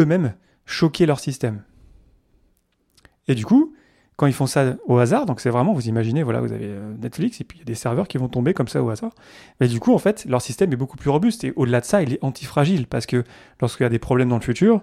eux-mêmes 0.00 0.34
choquer 0.66 1.06
leur 1.06 1.20
système. 1.20 1.62
Et 3.28 3.36
du 3.36 3.46
coup, 3.46 3.72
quand 4.16 4.26
ils 4.26 4.32
font 4.32 4.46
ça 4.46 4.76
au 4.86 4.98
hasard, 4.98 5.26
donc 5.26 5.40
c'est 5.40 5.48
vraiment, 5.48 5.72
vous 5.72 5.88
imaginez, 5.88 6.24
voilà, 6.24 6.40
vous 6.40 6.52
avez 6.52 6.66
euh, 6.66 6.92
Netflix 7.00 7.40
et 7.40 7.44
puis 7.44 7.58
il 7.58 7.60
y 7.60 7.62
a 7.62 7.64
des 7.64 7.76
serveurs 7.76 8.08
qui 8.08 8.18
vont 8.18 8.28
tomber 8.28 8.52
comme 8.52 8.68
ça 8.68 8.82
au 8.82 8.90
hasard. 8.90 9.12
Mais 9.60 9.68
du 9.68 9.78
coup, 9.78 9.94
en 9.94 9.98
fait, 9.98 10.26
leur 10.26 10.42
système 10.42 10.72
est 10.72 10.76
beaucoup 10.76 10.96
plus 10.96 11.08
robuste 11.08 11.44
et 11.44 11.52
au-delà 11.54 11.80
de 11.80 11.86
ça, 11.86 12.02
il 12.02 12.12
est 12.12 12.22
antifragile 12.22 12.86
parce 12.88 13.06
que 13.06 13.24
lorsqu'il 13.60 13.84
y 13.84 13.86
a 13.86 13.90
des 13.90 14.00
problèmes 14.00 14.28
dans 14.28 14.36
le 14.36 14.42
futur, 14.42 14.82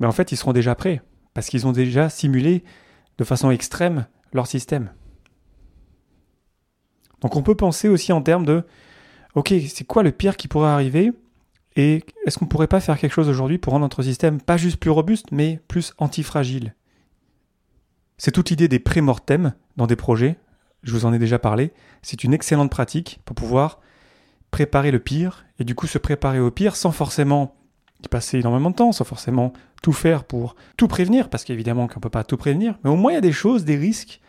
ben 0.00 0.08
en 0.08 0.12
fait, 0.12 0.30
ils 0.30 0.36
seront 0.36 0.52
déjà 0.52 0.74
prêts 0.74 1.02
parce 1.34 1.48
qu'ils 1.48 1.66
ont 1.66 1.72
déjà 1.72 2.08
simulé 2.08 2.62
de 3.18 3.24
façon 3.24 3.50
extrême 3.50 4.06
leur 4.32 4.46
système. 4.46 4.90
Donc 7.20 7.36
on 7.36 7.42
peut 7.42 7.54
penser 7.54 7.88
aussi 7.88 8.12
en 8.12 8.22
termes 8.22 8.44
de, 8.44 8.64
ok, 9.34 9.52
c'est 9.68 9.84
quoi 9.84 10.02
le 10.02 10.12
pire 10.12 10.36
qui 10.36 10.48
pourrait 10.48 10.68
arriver 10.68 11.12
et 11.76 12.04
est-ce 12.24 12.38
qu'on 12.38 12.46
pourrait 12.46 12.68
pas 12.68 12.80
faire 12.80 12.98
quelque 12.98 13.12
chose 13.12 13.28
aujourd'hui 13.28 13.58
pour 13.58 13.72
rendre 13.72 13.84
notre 13.84 14.02
système 14.02 14.40
pas 14.40 14.56
juste 14.56 14.78
plus 14.78 14.90
robuste, 14.90 15.26
mais 15.30 15.60
plus 15.68 15.92
antifragile? 15.98 16.74
C'est 18.16 18.32
toute 18.32 18.48
l'idée 18.48 18.68
des 18.68 18.78
pré-mortem 18.78 19.52
dans 19.76 19.86
des 19.86 19.96
projets, 19.96 20.38
je 20.82 20.92
vous 20.92 21.04
en 21.04 21.12
ai 21.12 21.18
déjà 21.18 21.38
parlé, 21.38 21.72
c'est 22.00 22.24
une 22.24 22.32
excellente 22.32 22.70
pratique 22.70 23.20
pour 23.26 23.36
pouvoir 23.36 23.80
préparer 24.50 24.90
le 24.90 25.00
pire 25.00 25.44
et 25.58 25.64
du 25.64 25.74
coup 25.74 25.86
se 25.86 25.98
préparer 25.98 26.40
au 26.40 26.50
pire 26.50 26.76
sans 26.76 26.92
forcément 26.92 27.54
y 28.02 28.08
passer 28.08 28.38
énormément 28.38 28.70
de 28.70 28.76
temps, 28.76 28.92
sans 28.92 29.04
forcément 29.04 29.52
tout 29.82 29.92
faire 29.92 30.24
pour 30.24 30.56
tout 30.78 30.88
prévenir, 30.88 31.28
parce 31.28 31.44
qu'évidemment 31.44 31.88
qu'on 31.88 31.98
ne 31.98 32.02
peut 32.02 32.08
pas 32.08 32.24
tout 32.24 32.36
prévenir, 32.38 32.78
mais 32.84 32.90
au 32.90 32.96
moins 32.96 33.12
il 33.12 33.16
y 33.16 33.18
a 33.18 33.22
des 33.22 33.32
choses, 33.32 33.64
des 33.64 33.76
risques 33.76 34.20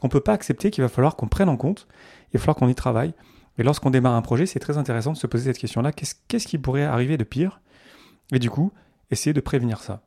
qu'on 0.00 0.08
ne 0.08 0.12
peut 0.12 0.20
pas 0.20 0.32
accepter, 0.32 0.70
qu'il 0.70 0.82
va 0.82 0.88
falloir 0.88 1.16
qu'on 1.16 1.28
prenne 1.28 1.48
en 1.48 1.56
compte, 1.56 1.86
il 2.32 2.38
va 2.38 2.40
falloir 2.40 2.56
qu'on 2.56 2.68
y 2.68 2.74
travaille. 2.74 3.14
Et 3.58 3.62
lorsqu'on 3.62 3.90
démarre 3.90 4.14
un 4.14 4.22
projet, 4.22 4.46
c'est 4.46 4.58
très 4.58 4.76
intéressant 4.76 5.12
de 5.12 5.16
se 5.16 5.26
poser 5.26 5.44
cette 5.44 5.58
question-là, 5.58 5.92
qu'est-ce 5.92 6.46
qui 6.46 6.58
pourrait 6.58 6.84
arriver 6.84 7.16
de 7.16 7.24
pire? 7.24 7.60
Et 8.32 8.38
du 8.38 8.50
coup, 8.50 8.72
essayer 9.10 9.32
de 9.32 9.40
prévenir 9.40 9.80
ça. 9.80 10.02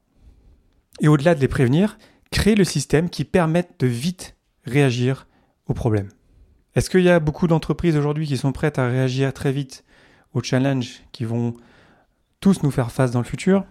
Et 1.01 1.07
au-delà 1.07 1.33
de 1.33 1.39
les 1.39 1.47
prévenir, 1.47 1.97
créer 2.31 2.55
le 2.55 2.63
système 2.63 3.09
qui 3.09 3.23
permette 3.23 3.79
de 3.79 3.87
vite 3.87 4.35
réagir 4.65 5.27
aux 5.67 5.73
problèmes. 5.73 6.09
Est-ce 6.75 6.89
qu'il 6.89 7.01
y 7.01 7.09
a 7.09 7.19
beaucoup 7.19 7.47
d'entreprises 7.47 7.97
aujourd'hui 7.97 8.27
qui 8.27 8.37
sont 8.37 8.51
prêtes 8.51 8.77
à 8.77 8.87
réagir 8.87 9.33
très 9.33 9.51
vite 9.51 9.83
aux 10.33 10.43
challenges 10.43 11.01
qui 11.11 11.25
vont 11.25 11.53
tous 12.39 12.61
nous 12.61 12.71
faire 12.71 12.91
face 12.91 13.11
dans 13.11 13.19
le 13.19 13.25
futur? 13.25 13.65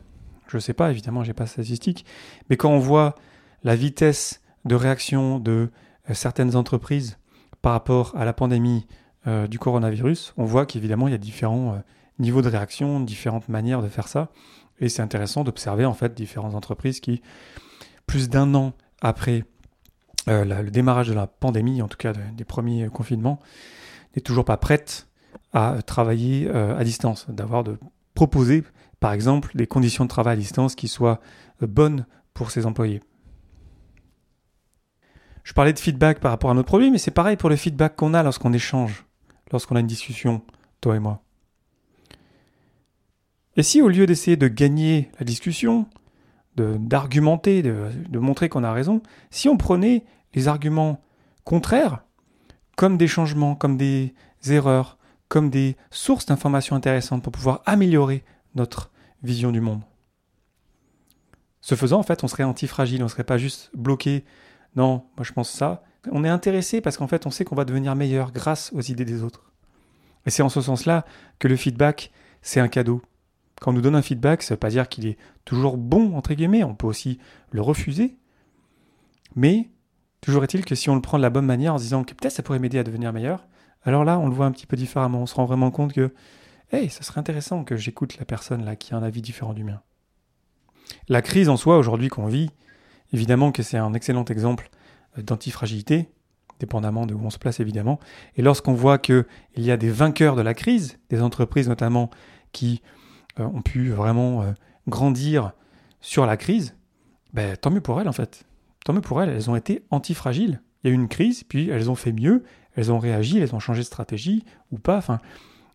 Je 0.49 0.57
ne 0.57 0.61
sais 0.61 0.73
pas, 0.73 0.91
évidemment, 0.91 1.23
j'ai 1.23 1.35
pas 1.35 1.45
de 1.45 1.51
statistiques, 1.51 2.05
mais 2.51 2.57
quand 2.57 2.71
on 2.71 2.79
voit 2.79 3.15
la 3.63 3.77
vitesse 3.77 4.41
de 4.65 4.75
réaction 4.75 5.39
de 5.39 5.71
certaines 6.13 6.57
entreprises 6.57 7.19
par 7.63 7.73
rapport 7.73 8.15
à 8.17 8.25
la 8.25 8.33
pandémie 8.33 8.87
du 9.49 9.59
coronavirus, 9.59 10.33
on 10.37 10.45
voit 10.45 10.65
qu'évidemment 10.65 11.09
il 11.09 11.11
y 11.11 11.15
a 11.15 11.19
différents 11.19 11.83
niveaux 12.19 12.43
de 12.43 12.49
réaction, 12.49 13.01
différentes 13.01 13.49
manières 13.49 13.83
de 13.83 13.89
faire 13.89 14.09
ça. 14.09 14.31
Et 14.81 14.89
c'est 14.89 15.03
intéressant 15.03 15.45
d'observer 15.45 15.85
en 15.85 15.95
fait 15.95 16.15
différentes 16.15 16.55
entreprises 16.55 17.01
qui, 17.01 17.21
plus 18.07 18.29
d'un 18.31 18.55
an 18.55 18.73
après 19.01 19.45
le 20.27 20.71
démarrage 20.71 21.09
de 21.09 21.15
la 21.15 21.27
pandémie, 21.27 21.83
en 21.83 21.89
tout 21.89 21.97
cas 21.97 22.13
des 22.13 22.45
premiers 22.45 22.89
confinements, 22.89 23.39
n'est 24.15 24.23
toujours 24.23 24.45
pas 24.45 24.57
prête 24.57 25.09
à 25.53 25.83
travailler 25.85 26.49
à 26.51 26.83
distance, 26.85 27.27
d'avoir 27.29 27.65
de 27.65 27.79
proposer 28.15 28.65
par 29.01 29.13
exemple 29.13 29.51
des 29.57 29.67
conditions 29.67 30.05
de 30.05 30.09
travail 30.09 30.35
à 30.35 30.37
distance 30.37 30.75
qui 30.75 30.89
soient 30.89 31.21
bonnes 31.61 32.07
pour 32.35 32.51
ses 32.51 32.67
employés. 32.67 33.03
Je 35.49 35.55
parlais 35.55 35.73
de 35.73 35.79
feedback 35.79 36.21
par 36.21 36.31
rapport 36.31 36.51
à 36.51 36.55
notre 36.55 36.67
produit, 36.67 36.91
mais 36.91 36.99
c'est 36.99 37.11
pareil 37.11 37.39
pour 37.39 37.49
le 37.49 37.57
feedback 37.57 37.97
qu'on 37.97 38.13
a 38.13 38.23
lorsqu'on 38.23 38.53
échange, 38.53 39.07
lorsqu'on 39.51 39.77
a 39.77 39.81
une 39.81 39.87
discussion, 39.87 40.43
toi 40.83 40.95
et 40.95 40.99
moi. 40.99 41.23
Et 43.57 43.63
si 43.63 43.81
au 43.81 43.89
lieu 43.89 44.05
d'essayer 44.05 44.37
de 44.37 44.47
gagner 44.47 45.11
la 45.19 45.25
discussion, 45.25 45.87
d'argumenter, 46.57 47.63
de, 47.63 47.89
de, 48.11 48.19
montrer 48.19 48.51
qu'on 48.51 48.63
a 48.63 48.75
raison, 48.75 49.01
si 49.31 49.49
on 49.49 49.57
prenait 49.57 50.05
les 50.35 50.49
arguments 50.49 51.01
contraires 51.45 52.05
comme 52.77 52.99
des 52.99 53.09
changements, 53.09 53.55
comme 53.55 53.79
des 53.79 54.13
erreurs, 54.51 54.99
comme 55.31 55.49
des 55.49 55.79
sources 55.91 56.27
d'informations 56.27 56.77
intéressantes 56.77 57.23
pour 57.23 57.33
pouvoir 57.33 57.63
améliorer 57.65 58.23
notre 58.55 58.91
vision 59.23 59.51
du 59.51 59.63
monde? 59.63 59.81
Ce 61.63 61.75
faisant, 61.75 62.01
en 62.01 62.03
fait, 62.03 62.23
on 62.23 62.29
serait 62.29 62.45
antifragile, 62.45 63.01
on 63.01 63.05
ne 63.05 63.11
serait 63.11 63.25
pas 63.25 63.39
juste 63.39 63.71
bloqué. 63.75 64.27
Non, 64.77 65.05
moi 65.17 65.25
je 65.25 65.33
pense 65.33 65.51
ça. 65.51 65.83
On 66.11 66.25
est 66.25 66.29
intéressé 66.29 66.81
parce 66.81 66.97
qu'en 66.97 67.07
fait, 67.07 67.27
on 67.27 67.31
sait 67.31 67.45
qu'on 67.45 67.57
va 67.57 67.65
devenir 67.65 67.95
meilleur 67.97 68.33
grâce 68.33 68.73
aux 68.73 68.81
idées 68.81 69.05
des 69.05 69.23
autres. 69.23 69.53
Et 70.27 70.31
c'est 70.31 70.43
en 70.43 70.49
ce 70.49 70.61
sens-là 70.61 71.05
que 71.39 71.49
le 71.49 71.57
feedback, 71.57 72.13
c'est 72.43 72.61
un 72.61 72.69
cadeau. 72.69 73.03
Quand 73.61 73.73
on 73.73 73.75
nous 73.75 73.81
donne 73.81 73.97
un 73.97 74.03
feedback, 74.03 74.43
ça 74.43 74.55
ne 74.55 74.57
veut 74.57 74.61
pas 74.61 74.71
dire 74.71 74.89
qu'il 74.89 75.07
est 75.07 75.19
toujours 75.45 75.77
bon, 75.77 76.17
entre 76.17 76.35
guillemets, 76.35 76.63
on 76.65 76.75
peut 76.75 76.87
aussi 76.87 77.19
le 77.51 77.61
refuser. 77.61 78.17
Mais 79.35 79.71
toujours 80.21 80.45
est-il 80.45 80.65
que 80.65 80.75
si 80.75 80.91
on 80.91 80.95
le 80.95 81.01
prend 81.01 81.19
de 81.19 81.23
la 81.23 81.31
bonne 81.31 81.47
manière 81.47 81.75
en 81.75 81.79
se 81.79 81.85
disant 81.85 82.05
que 82.05 82.15
peut-être 82.15 82.33
ça 82.33 82.43
pourrait 82.43 82.59
m'aider 82.59 82.79
à 82.79 82.85
devenir 82.85 83.13
meilleur, 83.13 83.47
alors 83.83 84.05
là, 84.05 84.19
on 84.19 84.29
le 84.29 84.35
voit 84.35 84.47
un 84.47 84.53
petit 84.53 84.67
peu 84.67 84.77
différemment. 84.77 85.23
On 85.23 85.27
se 85.27 85.35
rend 85.35 85.47
vraiment 85.47 85.71
compte 85.71 85.93
que, 85.93 86.13
hey, 86.73 86.91
ça 86.91 87.03
serait 87.03 87.21
intéressant 87.21 87.65
que 87.65 87.77
j'écoute 87.77 88.19
la 88.19 88.25
personne 88.25 88.65
là 88.65 88.77
qui 88.77 88.95
a 88.95 88.97
un 88.97 89.03
avis 89.03 89.23
différent 89.23 89.55
du 89.55 89.65
mien. 89.65 89.81
La 91.09 91.23
crise 91.23 91.49
en 91.49 91.57
soi 91.57 91.79
aujourd'hui 91.79 92.09
qu'on 92.09 92.27
vit, 92.27 92.51
évidemment 93.13 93.53
que 93.53 93.63
c'est 93.63 93.79
un 93.79 93.95
excellent 93.95 94.25
exemple 94.25 94.71
d'antifragilité, 95.17 96.09
dépendamment 96.61 97.07
de 97.07 97.15
où 97.15 97.21
on 97.25 97.31
se 97.31 97.39
place 97.39 97.61
évidemment. 97.61 97.99
Et 98.37 98.43
lorsqu'on 98.43 98.75
voit 98.75 98.99
qu'il 98.99 99.25
y 99.57 99.71
a 99.71 99.77
des 99.77 99.91
vainqueurs 99.91 100.37
de 100.37 100.43
la 100.43 100.55
crise, 100.55 100.99
des 101.11 101.23
entreprises 101.23 101.69
notamment 101.69 102.11
qui 102.53 102.83
euh, 103.41 103.45
ont 103.45 103.63
pu 103.63 103.91
vraiment 103.91 104.43
euh, 104.43 104.53
grandir 104.87 105.53
sur 106.01 106.27
la 106.27 106.37
crise, 106.37 106.75
ben, 107.33 107.57
tant 107.57 107.71
mieux 107.71 107.81
pour 107.81 108.01
elles 108.01 108.09
en 108.09 108.13
fait. 108.13 108.45
Tant 108.85 108.93
mieux 108.93 109.01
pour 109.01 109.23
elles, 109.23 109.29
elles 109.29 109.51
ont 109.51 109.57
été 109.57 109.85
antifragiles. 109.91 110.63
Il 110.83 110.89
y 110.89 110.91
a 110.91 110.93
eu 110.93 110.97
une 110.97 111.09
crise, 111.09 111.45
puis 111.45 111.69
elles 111.69 111.91
ont 111.91 111.95
fait 111.95 112.13
mieux, 112.13 112.45
elles 112.75 112.93
ont 112.93 112.99
réagi, 112.99 113.39
elles 113.39 113.55
ont 113.55 113.61
changé 113.61 113.81
de 113.81 113.87
stratégie 113.87 114.45
ou 114.71 114.79
pas. 114.79 114.97
Enfin, 114.97 115.19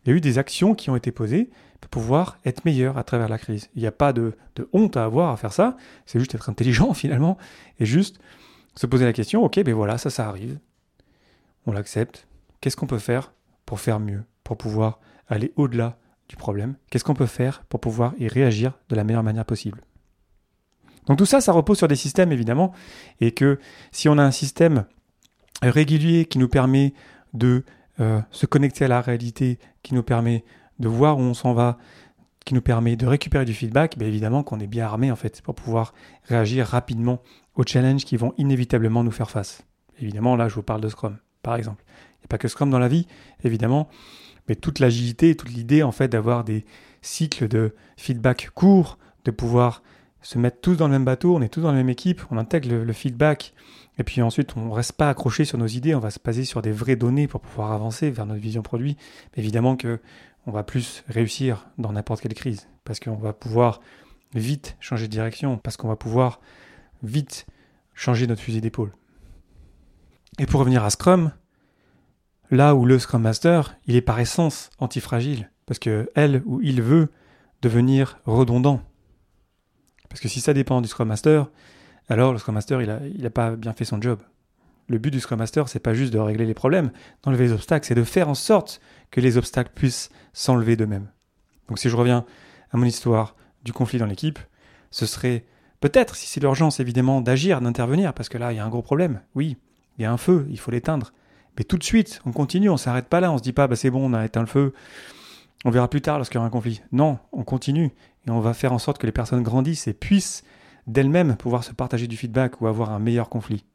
il 0.04 0.10
y 0.10 0.14
a 0.14 0.16
eu 0.16 0.22
des 0.22 0.38
actions 0.38 0.74
qui 0.74 0.90
ont 0.90 0.96
été 0.96 1.12
posées 1.12 1.50
pouvoir 1.88 2.38
être 2.46 2.66
meilleures 2.66 2.98
à 2.98 3.04
travers 3.04 3.30
la 3.30 3.38
crise. 3.38 3.70
Il 3.76 3.82
n'y 3.82 3.88
a 3.88 3.92
pas 3.92 4.14
de, 4.14 4.34
honte 4.74 4.98
à 4.98 5.04
avoir 5.04 5.32
à 5.32 5.38
faire 5.38 5.54
ça, 5.54 5.78
c'est 6.06 6.20
juste 6.20 6.36
être 6.36 6.50
intelligent 6.50 6.94
finalement, 6.94 7.38
et 7.80 7.86
juste 7.86 8.20
se 8.76 8.86
poser 8.86 9.06
la 9.06 9.14
question, 9.14 9.44
ok, 9.44 9.62
ben 9.64 9.74
voilà, 9.74 9.98
ça, 9.98 10.10
ça 10.10 10.28
arrive. 10.28 10.58
On 11.66 11.72
l'accepte. 11.72 12.28
Qu'est-ce 12.62 12.76
qu'on 12.76 12.88
peut 12.88 13.00
faire 13.00 13.34
pour 13.66 13.80
faire 13.80 14.00
mieux, 14.00 14.24
pour 14.44 14.58
pouvoir 14.58 15.00
aller 15.28 15.54
au-delà 15.56 15.98
du 16.28 16.36
problème? 16.36 16.76
Qu'est-ce 16.90 17.04
qu'on 17.04 17.14
peut 17.14 17.26
faire 17.26 17.64
pour 17.70 17.80
pouvoir 17.80 18.14
y 18.18 18.28
réagir 18.28 18.74
de 18.90 18.96
la 18.96 19.04
meilleure 19.04 19.24
manière 19.24 19.46
possible? 19.46 19.82
Donc 21.06 21.18
tout 21.18 21.26
ça, 21.26 21.42
ça 21.42 21.52
repose 21.52 21.78
sur 21.78 21.88
des 21.88 21.96
systèmes 21.96 22.32
évidemment, 22.32 22.72
et 23.20 23.32
que 23.32 23.60
si 23.92 24.10
on 24.10 24.18
a 24.18 24.24
un 24.24 24.32
système 24.32 24.86
régulier 25.62 26.26
qui 26.26 26.40
nous 26.40 26.48
permet 26.48 26.94
de 27.34 27.64
euh, 28.00 28.22
se 28.32 28.46
connecter 28.46 28.86
à 28.86 28.88
la 28.88 29.02
réalité, 29.02 29.60
qui 29.84 29.94
nous 29.94 30.04
permet 30.04 30.44
de 30.80 30.88
voir 30.88 31.18
où 31.18 31.22
on 31.22 31.34
s'en 31.34 31.54
va, 31.54 31.78
qui 32.46 32.54
nous 32.54 32.62
permet 32.62 32.96
de 32.96 33.06
récupérer 33.06 33.46
du 33.46 33.54
feedback, 33.54 33.98
bien 33.98 34.08
évidemment 34.08 34.44
qu'on 34.44 34.60
est 34.60 34.68
bien 34.68 34.86
armé 34.86 35.12
en 35.12 35.16
fait 35.16 35.42
pour 35.42 35.56
pouvoir 35.56 35.94
réagir 36.26 36.66
rapidement 36.68 37.22
aux 37.56 37.64
challenges 37.64 38.06
qui 38.06 38.18
vont 38.18 38.34
inévitablement 38.38 39.04
nous 39.04 39.12
faire 39.12 39.30
face. 39.30 39.64
Évidemment, 40.00 40.36
là, 40.36 40.50
je 40.50 40.56
vous 40.56 40.64
parle 40.64 40.82
de 40.82 40.90
Scrum, 40.90 41.18
par 41.42 41.56
exemple. 41.56 41.84
Il 41.88 42.22
n'y 42.22 42.26
a 42.26 42.28
pas 42.28 42.38
que 42.38 42.48
Scrum 42.48 42.70
dans 42.70 42.80
la 42.80 42.88
vie, 42.88 43.08
évidemment, 43.44 43.88
mais 44.50 44.56
toute 44.56 44.80
l'agilité, 44.80 45.36
toute 45.36 45.52
l'idée 45.52 45.84
en 45.84 45.92
fait 45.92 46.08
d'avoir 46.08 46.44
des 46.44 46.66
cycles 47.02 47.48
de 47.48 47.76
feedback 47.96 48.50
courts, 48.54 48.98
de 49.24 49.32
pouvoir 49.32 49.84
se 50.22 50.38
mettre 50.38 50.60
tous 50.62 50.76
dans 50.76 50.88
le 50.88 50.94
même 50.94 51.06
bateau, 51.06 51.36
on 51.36 51.42
est 51.42 51.50
tous 51.50 51.62
dans 51.62 51.72
la 51.72 51.78
même 51.78 51.90
équipe, 51.90 52.22
on 52.32 52.38
intègre 52.38 52.70
le 52.70 52.94
feedback 52.94 53.54
et 54.00 54.04
puis 54.04 54.22
ensuite, 54.22 54.58
on 54.58 54.66
ne 54.66 54.72
reste 54.72 54.94
pas 54.94 55.10
accroché 55.10 55.46
sur 55.46 55.58
nos 55.58 55.68
idées, 55.68 55.94
on 55.94 56.00
va 56.00 56.10
se 56.10 56.20
baser 56.24 56.46
sur 56.46 56.62
des 56.62 56.72
vraies 56.72 56.96
données 56.96 57.28
pour 57.28 57.42
pouvoir 57.42 57.72
avancer 57.72 58.10
vers 58.10 58.26
notre 58.26 58.42
vision 58.42 58.62
produit. 58.62 58.98
évidemment 59.36 59.76
que 59.76 60.00
on 60.46 60.52
va 60.52 60.64
plus 60.64 61.04
réussir 61.08 61.68
dans 61.78 61.92
n'importe 61.92 62.22
quelle 62.22 62.34
crise, 62.34 62.68
parce 62.84 63.00
qu'on 63.00 63.16
va 63.16 63.34
pouvoir 63.34 63.80
vite 64.34 64.76
changer 64.80 65.08
de 65.08 65.12
direction, 65.12 65.58
parce 65.58 65.78
qu'on 65.78 65.88
va 65.88 65.96
pouvoir 65.96 66.40
vite 67.02 67.46
changer 67.94 68.28
notre 68.28 68.42
fusil 68.42 68.62
d'épaule. 68.62 68.94
Et 70.40 70.46
pour 70.46 70.60
revenir 70.60 70.84
à 70.84 70.90
Scrum, 70.90 71.32
là 72.50 72.76
où 72.76 72.86
le 72.86 73.00
Scrum 73.00 73.22
Master, 73.22 73.78
il 73.86 73.96
est 73.96 74.02
par 74.02 74.20
essence 74.20 74.70
antifragile, 74.80 75.52
parce 75.66 75.80
que 75.80 76.10
elle 76.16 76.42
ou 76.46 76.62
il 76.62 76.82
veut 76.82 77.10
devenir 77.62 78.20
redondant. 78.26 78.82
Parce 80.10 80.22
que 80.22 80.28
si 80.28 80.42
ça 80.42 80.54
dépend 80.54 80.82
du 80.82 80.88
Scrum 80.88 81.08
Master, 81.08 81.50
alors 82.10 82.34
le 82.34 82.40
Scrum 82.40 82.56
Master, 82.56 82.82
il 82.82 83.22
n'a 83.22 83.30
pas 83.30 83.56
bien 83.56 83.74
fait 83.74 83.86
son 83.86 84.02
job. 84.02 84.20
Le 84.88 84.98
but 84.98 85.12
du 85.12 85.20
Scrum 85.20 85.40
Master, 85.40 85.70
c'est 85.70 85.80
pas 85.80 85.94
juste 85.94 86.14
de 86.14 86.20
régler 86.20 86.46
les 86.46 86.54
problèmes, 86.54 86.92
d'enlever 87.24 87.46
les 87.46 87.54
obstacles, 87.54 87.86
c'est 87.86 87.96
de 87.96 88.04
faire 88.04 88.30
en 88.30 88.36
sorte 88.36 88.82
que 89.12 89.22
les 89.22 89.38
obstacles 89.38 89.72
puissent 89.74 90.10
s'enlever 90.34 90.76
d'eux-mêmes. 90.76 91.08
Donc 91.70 91.80
si 91.80 91.90
je 91.90 91.96
reviens 91.96 92.26
à 92.72 92.78
mon 92.78 92.86
histoire 92.86 93.36
du 93.64 93.72
conflit 93.72 94.00
dans 94.00 94.06
l'équipe, 94.06 94.40
ce 94.92 95.06
serait 95.06 95.46
peut-être, 95.80 96.16
si 96.16 96.28
c'est 96.28 96.40
l'urgence 96.40 96.80
évidemment, 96.80 97.22
d'agir, 97.22 97.62
d'intervenir, 97.62 98.14
parce 98.14 98.30
que 98.30 98.38
là, 98.38 98.52
il 98.52 98.58
y 98.58 98.60
a 98.60 98.66
un 98.66 98.70
gros 98.70 98.82
problème. 98.82 99.22
Oui, 99.36 99.58
il 99.98 100.02
y 100.02 100.06
a 100.06 100.12
un 100.12 100.18
feu, 100.18 100.46
il 100.50 100.60
faut 100.60 100.72
l'éteindre. 100.72 101.14
Mais 101.58 101.64
tout 101.64 101.78
de 101.78 101.84
suite, 101.84 102.22
on 102.26 102.32
continue, 102.32 102.70
on 102.70 102.78
s'arrête 102.78 103.08
pas 103.08 103.20
là, 103.20 103.32
on 103.32 103.38
se 103.38 103.44
dit 103.44 103.54
pas, 103.54 103.68
bah 103.68 103.76
c'est 103.76 103.92
bon, 103.92 104.10
on 104.10 104.14
a 104.14 104.26
éteint 104.26 104.42
le 104.42 104.48
feu, 104.48 104.74
on 105.66 105.70
verra 105.70 105.90
plus 105.90 106.02
tard 106.02 106.18
lorsqu'il 106.18 106.36
y 106.36 106.40
aura 106.40 106.48
un 106.48 106.52
conflit. 106.52 106.82
Non, 106.92 107.20
on 107.32 107.44
continue 107.44 107.92
et 108.28 108.32
on 108.32 108.40
va 108.40 108.54
faire 108.54 108.74
en 108.74 108.80
sorte 108.80 108.98
que 108.98 109.06
les 109.06 109.12
personnes 109.12 109.44
grandissent 109.44 109.88
et 109.88 109.94
puissent 109.94 110.44
d'elles-mêmes 110.88 111.38
pouvoir 111.38 111.64
se 111.64 111.72
partager 111.72 112.08
du 112.08 112.18
feedback 112.18 112.60
ou 112.60 112.68
avoir 112.68 112.92
un 112.92 113.00
meilleur 113.00 113.30
conflit. 113.30 113.66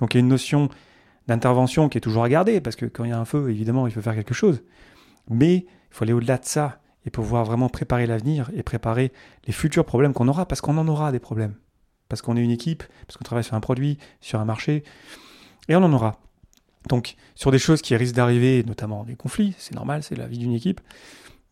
Donc 0.00 0.14
il 0.14 0.18
y 0.18 0.20
a 0.20 0.22
une 0.22 0.28
notion 0.28 0.68
d'intervention 1.28 1.88
qui 1.88 1.98
est 1.98 2.00
toujours 2.00 2.24
à 2.24 2.28
garder, 2.28 2.60
parce 2.60 2.76
que 2.76 2.86
quand 2.86 3.04
il 3.04 3.10
y 3.10 3.12
a 3.12 3.18
un 3.18 3.24
feu, 3.24 3.50
évidemment, 3.50 3.86
il 3.86 3.92
faut 3.92 4.00
faire 4.00 4.14
quelque 4.14 4.34
chose. 4.34 4.62
Mais 5.28 5.54
il 5.54 5.66
faut 5.90 6.04
aller 6.04 6.12
au-delà 6.12 6.38
de 6.38 6.44
ça 6.44 6.80
et 7.06 7.10
pouvoir 7.10 7.44
vraiment 7.44 7.68
préparer 7.68 8.06
l'avenir 8.06 8.50
et 8.54 8.62
préparer 8.62 9.12
les 9.46 9.52
futurs 9.52 9.84
problèmes 9.84 10.12
qu'on 10.12 10.28
aura, 10.28 10.46
parce 10.46 10.60
qu'on 10.60 10.76
en 10.78 10.88
aura 10.88 11.12
des 11.12 11.20
problèmes. 11.20 11.54
Parce 12.08 12.22
qu'on 12.22 12.36
est 12.36 12.42
une 12.42 12.50
équipe, 12.50 12.82
parce 13.06 13.16
qu'on 13.16 13.24
travaille 13.24 13.44
sur 13.44 13.54
un 13.54 13.60
produit, 13.60 13.98
sur 14.20 14.40
un 14.40 14.44
marché, 14.44 14.82
et 15.68 15.76
on 15.76 15.84
en 15.84 15.92
aura. 15.92 16.18
Donc 16.88 17.14
sur 17.34 17.50
des 17.50 17.58
choses 17.58 17.82
qui 17.82 17.94
risquent 17.94 18.16
d'arriver, 18.16 18.64
notamment 18.64 19.04
des 19.04 19.14
conflits, 19.14 19.54
c'est 19.58 19.74
normal, 19.74 20.02
c'est 20.02 20.16
la 20.16 20.26
vie 20.26 20.38
d'une 20.38 20.52
équipe, 20.52 20.80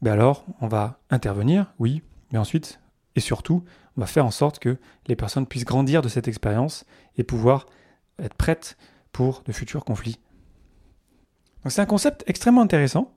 ben 0.02 0.12
alors 0.12 0.44
on 0.60 0.68
va 0.68 1.00
intervenir, 1.10 1.72
oui, 1.78 2.02
mais 2.32 2.38
ensuite, 2.38 2.80
et 3.14 3.20
surtout, 3.20 3.64
on 3.96 4.00
va 4.00 4.06
faire 4.06 4.24
en 4.24 4.30
sorte 4.30 4.58
que 4.58 4.78
les 5.06 5.16
personnes 5.16 5.46
puissent 5.46 5.64
grandir 5.64 6.02
de 6.02 6.08
cette 6.08 6.28
expérience 6.28 6.84
et 7.16 7.24
pouvoir 7.24 7.66
être 8.22 8.34
prêtes 8.34 8.76
pour 9.12 9.42
de 9.46 9.52
futurs 9.52 9.84
conflits. 9.84 10.18
c'est 11.66 11.80
un 11.80 11.86
concept 11.86 12.24
extrêmement 12.26 12.62
intéressant 12.62 13.12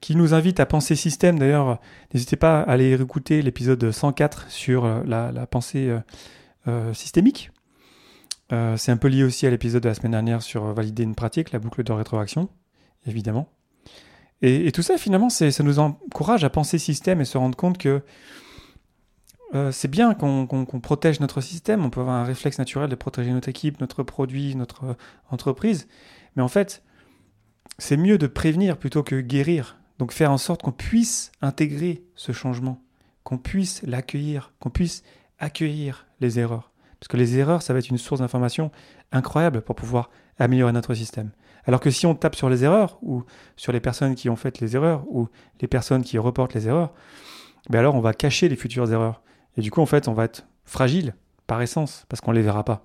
qui 0.00 0.16
nous 0.16 0.34
invite 0.34 0.60
à 0.60 0.66
penser 0.66 0.96
système. 0.96 1.38
D'ailleurs, 1.38 1.78
n'hésitez 2.12 2.36
pas 2.36 2.60
à 2.60 2.72
aller 2.72 3.00
écouter 3.00 3.42
l'épisode 3.42 3.90
104 3.90 4.50
sur 4.50 4.84
euh, 4.84 5.02
la, 5.04 5.46
pensée 5.46 5.88
euh, 5.88 6.00
euh, 6.68 6.94
systémique. 6.94 7.50
c'est 8.50 8.92
un 8.92 8.96
peu 8.96 9.08
lié 9.08 9.22
aussi 9.22 9.46
à 9.46 9.50
l'épisode 9.50 9.82
de 9.82 9.88
la 9.88 9.94
semaine 9.94 10.12
dernière 10.12 10.42
sur 10.42 10.72
valider 10.72 11.02
une 11.02 11.14
pratique, 11.14 11.52
la 11.52 11.58
boucle 11.58 11.82
de 11.82 11.92
rétroaction, 11.92 12.48
évidemment. 13.06 13.48
Et, 14.42 14.66
et 14.66 14.72
tout 14.72 14.82
ça, 14.82 14.96
finalement, 14.96 15.28
ça 15.28 15.62
nous 15.62 15.78
encourage 15.78 16.44
à 16.44 16.50
penser 16.50 16.78
système 16.78 17.20
et 17.20 17.24
se 17.24 17.38
rendre 17.38 17.56
compte 17.56 17.78
que 17.78 18.02
euh, 19.54 19.72
c'est 19.72 19.88
bien 19.88 20.14
qu'on 20.14 20.46
protège 20.80 21.20
notre 21.20 21.40
système, 21.40 21.84
on 21.84 21.90
peut 21.90 22.00
avoir 22.00 22.16
un 22.16 22.24
réflexe 22.24 22.58
naturel 22.58 22.88
de 22.88 22.94
protéger 22.94 23.32
notre 23.32 23.48
équipe, 23.48 23.80
notre 23.80 24.02
produit, 24.02 24.54
notre 24.54 24.84
euh, 24.84 24.94
entreprise, 25.30 25.88
mais 26.36 26.42
en 26.42 26.48
fait, 26.48 26.82
c'est 27.78 27.96
mieux 27.96 28.18
de 28.18 28.26
prévenir 28.26 28.76
plutôt 28.76 29.02
que 29.02 29.20
guérir. 29.20 29.76
Donc 29.98 30.12
faire 30.12 30.30
en 30.30 30.38
sorte 30.38 30.62
qu'on 30.62 30.72
puisse 30.72 31.32
intégrer 31.42 32.04
ce 32.14 32.32
changement, 32.32 32.82
qu'on 33.24 33.38
puisse 33.38 33.82
l'accueillir, 33.82 34.52
qu'on 34.60 34.70
puisse 34.70 35.02
accueillir 35.38 36.06
les 36.20 36.38
erreurs. 36.38 36.70
Parce 37.00 37.08
que 37.08 37.16
les 37.16 37.38
erreurs, 37.38 37.62
ça 37.62 37.72
va 37.72 37.78
être 37.78 37.88
une 37.88 37.98
source 37.98 38.20
d'information 38.20 38.70
incroyable 39.10 39.62
pour 39.62 39.74
pouvoir 39.74 40.10
améliorer 40.38 40.72
notre 40.72 40.94
système. 40.94 41.30
Alors 41.64 41.80
que 41.80 41.90
si 41.90 42.06
on 42.06 42.14
tape 42.14 42.36
sur 42.36 42.48
les 42.48 42.64
erreurs, 42.64 42.98
ou 43.02 43.24
sur 43.56 43.72
les 43.72 43.80
personnes 43.80 44.14
qui 44.14 44.28
ont 44.28 44.36
fait 44.36 44.60
les 44.60 44.76
erreurs, 44.76 45.04
ou 45.08 45.28
les 45.60 45.68
personnes 45.68 46.02
qui 46.02 46.18
reportent 46.18 46.54
les 46.54 46.68
erreurs, 46.68 46.92
ben 47.68 47.80
alors 47.80 47.94
on 47.94 48.00
va 48.00 48.14
cacher 48.14 48.48
les 48.48 48.56
futures 48.56 48.90
erreurs. 48.92 49.22
Et 49.56 49.60
du 49.60 49.70
coup, 49.70 49.80
en 49.80 49.86
fait, 49.86 50.08
on 50.08 50.12
va 50.12 50.24
être 50.24 50.46
fragile 50.64 51.14
par 51.46 51.60
essence, 51.62 52.04
parce 52.08 52.20
qu'on 52.20 52.30
ne 52.30 52.36
les 52.36 52.42
verra 52.42 52.64
pas. 52.64 52.84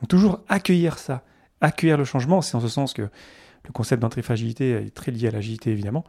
Donc, 0.00 0.08
toujours 0.08 0.40
accueillir 0.48 0.98
ça, 0.98 1.24
accueillir 1.60 1.96
le 1.96 2.04
changement, 2.04 2.42
c'est 2.42 2.56
en 2.56 2.60
ce 2.60 2.68
sens 2.68 2.92
que 2.92 3.02
le 3.02 3.72
concept 3.72 4.02
d'antifragilité 4.02 4.72
est 4.72 4.94
très 4.94 5.10
lié 5.10 5.28
à 5.28 5.30
l'agilité, 5.30 5.70
évidemment. 5.70 6.04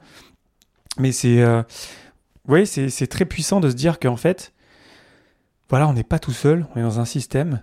Mais 0.97 1.11
c'est, 1.11 1.41
euh, 1.41 1.63
vous 2.45 2.65
c'est 2.65 3.07
très 3.07 3.25
puissant 3.25 3.59
de 3.59 3.69
se 3.69 3.75
dire 3.75 3.99
qu'en 3.99 4.17
fait, 4.17 4.53
voilà, 5.69 5.87
on 5.87 5.93
n'est 5.93 6.03
pas 6.03 6.19
tout 6.19 6.31
seul, 6.31 6.65
on 6.73 6.79
est 6.79 6.83
dans 6.83 6.99
un 6.99 7.05
système, 7.05 7.61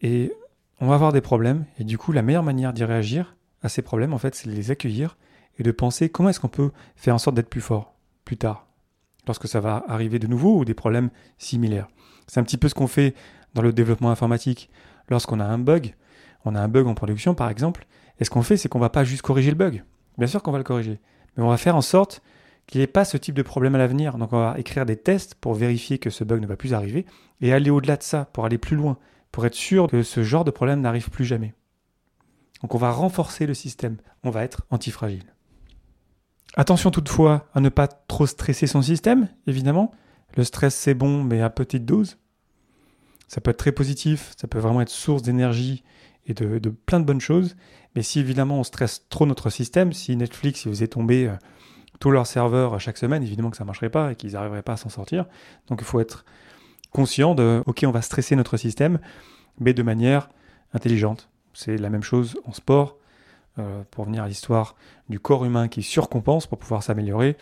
et 0.00 0.32
on 0.80 0.86
va 0.86 0.94
avoir 0.94 1.12
des 1.12 1.20
problèmes, 1.20 1.64
et 1.78 1.84
du 1.84 1.98
coup, 1.98 2.12
la 2.12 2.22
meilleure 2.22 2.44
manière 2.44 2.72
d'y 2.72 2.84
réagir 2.84 3.36
à 3.62 3.68
ces 3.68 3.82
problèmes, 3.82 4.14
en 4.14 4.18
fait, 4.18 4.34
c'est 4.34 4.48
de 4.48 4.54
les 4.54 4.70
accueillir 4.70 5.16
et 5.58 5.62
de 5.62 5.72
penser 5.72 6.08
comment 6.08 6.28
est-ce 6.28 6.40
qu'on 6.40 6.48
peut 6.48 6.70
faire 6.96 7.14
en 7.14 7.18
sorte 7.18 7.36
d'être 7.36 7.50
plus 7.50 7.60
fort 7.60 7.94
plus 8.24 8.36
tard, 8.36 8.67
lorsque 9.28 9.46
ça 9.46 9.60
va 9.60 9.84
arriver 9.86 10.18
de 10.18 10.26
nouveau 10.26 10.58
ou 10.58 10.64
des 10.64 10.74
problèmes 10.74 11.10
similaires. 11.38 11.88
C'est 12.26 12.40
un 12.40 12.42
petit 12.42 12.56
peu 12.56 12.68
ce 12.68 12.74
qu'on 12.74 12.88
fait 12.88 13.14
dans 13.54 13.62
le 13.62 13.72
développement 13.72 14.10
informatique. 14.10 14.70
Lorsqu'on 15.08 15.40
a 15.40 15.44
un 15.44 15.58
bug, 15.58 15.94
on 16.44 16.54
a 16.54 16.60
un 16.60 16.68
bug 16.68 16.86
en 16.86 16.94
production 16.94 17.34
par 17.34 17.48
exemple, 17.48 17.86
et 18.20 18.24
ce 18.24 18.30
qu'on 18.30 18.42
fait, 18.42 18.56
c'est 18.56 18.68
qu'on 18.68 18.80
va 18.80 18.90
pas 18.90 19.04
juste 19.04 19.22
corriger 19.22 19.50
le 19.50 19.56
bug. 19.56 19.84
Bien 20.18 20.26
sûr 20.26 20.42
qu'on 20.42 20.52
va 20.52 20.58
le 20.58 20.64
corriger, 20.64 21.00
mais 21.36 21.44
on 21.44 21.48
va 21.48 21.56
faire 21.56 21.76
en 21.76 21.82
sorte 21.82 22.22
qu'il 22.66 22.80
n'y 22.80 22.84
ait 22.84 22.88
pas 22.88 23.04
ce 23.04 23.16
type 23.16 23.34
de 23.34 23.42
problème 23.42 23.74
à 23.74 23.78
l'avenir. 23.78 24.18
Donc 24.18 24.32
on 24.32 24.38
va 24.38 24.58
écrire 24.58 24.84
des 24.84 24.96
tests 24.96 25.34
pour 25.34 25.54
vérifier 25.54 25.98
que 25.98 26.10
ce 26.10 26.24
bug 26.24 26.40
ne 26.40 26.46
va 26.46 26.56
plus 26.56 26.74
arriver 26.74 27.06
et 27.40 27.52
aller 27.52 27.70
au-delà 27.70 27.96
de 27.96 28.02
ça, 28.02 28.26
pour 28.32 28.44
aller 28.44 28.58
plus 28.58 28.76
loin, 28.76 28.98
pour 29.32 29.46
être 29.46 29.54
sûr 29.54 29.86
que 29.86 30.02
ce 30.02 30.22
genre 30.22 30.44
de 30.44 30.50
problème 30.50 30.80
n'arrive 30.80 31.10
plus 31.10 31.24
jamais. 31.24 31.54
Donc 32.62 32.74
on 32.74 32.78
va 32.78 32.90
renforcer 32.90 33.46
le 33.46 33.54
système, 33.54 33.96
on 34.24 34.30
va 34.30 34.42
être 34.42 34.66
antifragile. 34.70 35.32
Attention 36.58 36.90
toutefois 36.90 37.46
à 37.54 37.60
ne 37.60 37.68
pas 37.68 37.86
trop 37.86 38.26
stresser 38.26 38.66
son 38.66 38.82
système, 38.82 39.28
évidemment. 39.46 39.92
Le 40.36 40.42
stress 40.42 40.74
c'est 40.74 40.92
bon, 40.92 41.22
mais 41.22 41.40
à 41.40 41.50
petite 41.50 41.84
dose. 41.84 42.18
Ça 43.28 43.40
peut 43.40 43.52
être 43.52 43.58
très 43.58 43.70
positif, 43.70 44.32
ça 44.36 44.48
peut 44.48 44.58
vraiment 44.58 44.80
être 44.80 44.88
source 44.88 45.22
d'énergie 45.22 45.84
et 46.26 46.34
de, 46.34 46.68
plein 46.68 46.98
de 46.98 47.04
bonnes 47.04 47.20
choses. 47.20 47.54
Mais 47.94 48.02
si 48.02 48.18
évidemment 48.18 48.58
on 48.58 48.64
stresse 48.64 49.06
trop 49.08 49.24
notre 49.24 49.50
système, 49.50 49.92
si 49.92 50.16
Netflix 50.16 50.66
est 50.66 50.88
tombé 50.88 51.28
euh, 51.28 51.36
tous 52.00 52.10
leurs 52.10 52.26
serveurs 52.26 52.80
chaque 52.80 52.98
semaine, 52.98 53.22
évidemment 53.22 53.50
que 53.50 53.56
ça 53.56 53.62
ne 53.62 53.68
marcherait 53.68 53.88
pas 53.88 54.10
et 54.10 54.16
qu'ils 54.16 54.32
n'arriveraient 54.32 54.62
pas 54.62 54.72
à 54.72 54.76
s'en 54.76 54.88
sortir. 54.88 55.26
Donc 55.68 55.78
il 55.80 55.86
faut 55.86 56.00
être 56.00 56.24
conscient 56.90 57.36
de, 57.36 57.62
ok, 57.66 57.84
on 57.86 57.92
va 57.92 58.02
stresser 58.02 58.34
notre 58.34 58.56
système, 58.56 58.98
mais 59.60 59.74
de 59.74 59.84
manière 59.84 60.28
intelligente. 60.74 61.30
C'est 61.54 61.76
la 61.76 61.88
même 61.88 62.02
chose 62.02 62.36
en 62.46 62.52
sport. 62.52 62.98
Euh, 63.58 63.82
pour 63.90 64.04
venir 64.04 64.22
à 64.22 64.28
l'histoire 64.28 64.76
du 65.08 65.18
corps 65.18 65.44
humain 65.44 65.66
qui 65.66 65.82
surcompense 65.82 66.46
pour 66.46 66.58
pouvoir 66.58 66.82
s'améliorer. 66.82 67.36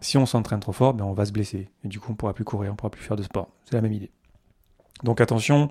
Si 0.00 0.18
on 0.18 0.26
s'entraîne 0.26 0.60
trop 0.60 0.72
fort, 0.72 0.92
ben 0.92 1.04
on 1.04 1.14
va 1.14 1.24
se 1.24 1.32
blesser. 1.32 1.70
Et 1.84 1.88
du 1.88 1.98
coup, 1.98 2.08
on 2.10 2.12
ne 2.12 2.16
pourra 2.16 2.34
plus 2.34 2.44
courir, 2.44 2.70
on 2.70 2.72
ne 2.72 2.76
pourra 2.76 2.90
plus 2.90 3.02
faire 3.02 3.16
de 3.16 3.22
sport. 3.22 3.48
C'est 3.64 3.74
la 3.74 3.80
même 3.80 3.92
idée. 3.92 4.10
Donc 5.02 5.20
attention 5.20 5.70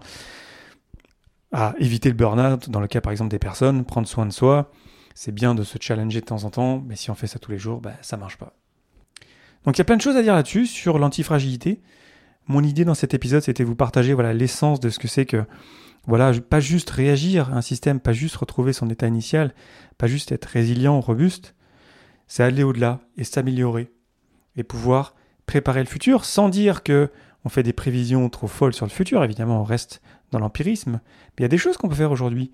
à 1.51 1.75
éviter 1.77 2.10
le 2.10 2.15
burn-out 2.15 2.70
dans 2.70 2.79
le 2.79 2.88
cas 2.88 3.01
par 3.01 3.12
exemple 3.12 3.29
des 3.29 3.39
personnes, 3.39 3.86
prendre 3.86 4.08
soin 4.08 4.25
de 4.25 4.31
soi. 4.31 4.72
C'est 5.13 5.34
bien 5.34 5.53
de 5.53 5.63
se 5.63 5.77
challenger 5.79 6.22
de 6.22 6.25
temps 6.25 6.46
en 6.46 6.50
temps, 6.50 6.84
mais 6.88 6.96
si 6.96 7.12
on 7.12 7.15
fait 7.15 7.27
ça 7.27 7.38
tous 7.38 7.51
les 7.51 7.60
jours, 7.60 7.81
ben, 7.81 7.93
ça 8.01 8.17
marche 8.17 8.38
pas. 8.38 8.53
Donc 9.65 9.77
il 9.77 9.79
y 9.79 9.81
a 9.81 9.86
plein 9.86 9.98
de 9.98 10.01
choses 10.01 10.15
à 10.15 10.24
dire 10.24 10.34
là-dessus, 10.34 10.65
sur 10.65 10.98
l'antifragilité. 10.98 11.81
Mon 12.48 12.63
idée 12.63 12.86
dans 12.86 12.95
cet 12.95 13.13
épisode, 13.13 13.43
c'était 13.43 13.63
vous 13.63 13.75
partager 13.75 14.13
voilà 14.13 14.33
l'essence 14.33 14.79
de 14.79 14.89
ce 14.89 15.00
que 15.00 15.07
c'est 15.07 15.25
que 15.25 15.45
voilà, 16.07 16.31
pas 16.33 16.60
juste 16.60 16.89
réagir 16.89 17.53
à 17.53 17.57
un 17.57 17.62
système, 17.62 18.00
pas 18.00 18.13
juste 18.13 18.36
retrouver 18.36 18.74
son 18.74 18.89
état 18.89 19.07
initial, 19.07 19.53
pas 20.00 20.07
juste 20.07 20.31
être 20.31 20.45
résilient, 20.45 21.00
robuste, 21.00 21.53
c'est 22.27 22.43
aller 22.43 22.63
au-delà 22.63 23.01
et 23.17 23.24
s'améliorer 23.24 23.91
et 24.55 24.63
pouvoir 24.63 25.15
préparer 25.45 25.81
le 25.81 25.88
futur 25.88 26.25
sans 26.25 26.50
dire 26.50 26.81
que 26.81 27.12
on 27.45 27.50
fait 27.50 27.63
des 27.63 27.74
prévisions 27.74 28.29
trop 28.29 28.48
folles 28.48 28.74
sur 28.74 28.86
le 28.86 28.91
futur, 28.91 29.24
évidemment 29.24 29.61
on 29.61 29.63
reste 29.63 30.01
dans 30.31 30.39
l'empirisme, 30.39 30.94
mais 30.94 31.39
il 31.39 31.42
y 31.44 31.46
a 31.46 31.50
des 31.50 31.57
choses 31.57 31.77
qu'on 31.77 31.89
peut 31.89 31.96
faire 31.96 32.11
aujourd'hui. 32.11 32.51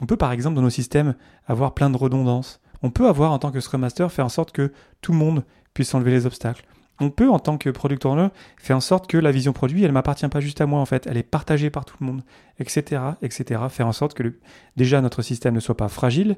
On 0.00 0.06
peut 0.06 0.16
par 0.16 0.32
exemple 0.32 0.56
dans 0.56 0.62
nos 0.62 0.70
systèmes 0.70 1.14
avoir 1.46 1.74
plein 1.74 1.90
de 1.90 1.96
redondances. 1.96 2.60
On 2.82 2.90
peut 2.90 3.08
avoir 3.08 3.32
en 3.32 3.38
tant 3.38 3.50
que 3.50 3.60
Scrum 3.60 3.80
Master 3.80 4.12
faire 4.12 4.26
en 4.26 4.30
sorte 4.30 4.52
que 4.52 4.72
tout 5.00 5.12
le 5.12 5.18
monde 5.18 5.44
puisse 5.74 5.94
enlever 5.94 6.10
les 6.10 6.26
obstacles 6.26 6.66
on 7.00 7.10
peut, 7.10 7.28
en 7.30 7.38
tant 7.38 7.58
que 7.58 7.68
product 7.70 8.06
owner, 8.06 8.28
faire 8.56 8.76
en 8.76 8.80
sorte 8.80 9.06
que 9.06 9.18
la 9.18 9.30
vision 9.30 9.52
produit, 9.52 9.84
elle 9.84 9.92
m'appartient 9.92 10.28
pas 10.28 10.40
juste 10.40 10.60
à 10.60 10.66
moi, 10.66 10.80
en 10.80 10.86
fait, 10.86 11.06
elle 11.06 11.16
est 11.16 11.22
partagée 11.22 11.70
par 11.70 11.84
tout 11.84 11.96
le 12.00 12.06
monde, 12.06 12.22
etc., 12.58 13.02
etc. 13.22 13.60
Faire 13.68 13.86
en 13.86 13.92
sorte 13.92 14.14
que 14.14 14.38
déjà 14.76 15.00
notre 15.00 15.22
système 15.22 15.54
ne 15.54 15.60
soit 15.60 15.76
pas 15.76 15.88
fragile, 15.88 16.36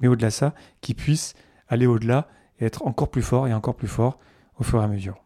mais 0.00 0.08
au-delà 0.08 0.28
de 0.28 0.32
ça, 0.32 0.54
qu'il 0.80 0.94
puisse 0.94 1.34
aller 1.68 1.86
au-delà 1.86 2.28
et 2.60 2.64
être 2.64 2.86
encore 2.86 3.10
plus 3.10 3.22
fort 3.22 3.46
et 3.46 3.54
encore 3.54 3.76
plus 3.76 3.88
fort 3.88 4.18
au 4.58 4.64
fur 4.64 4.80
et 4.80 4.84
à 4.84 4.88
mesure. 4.88 5.22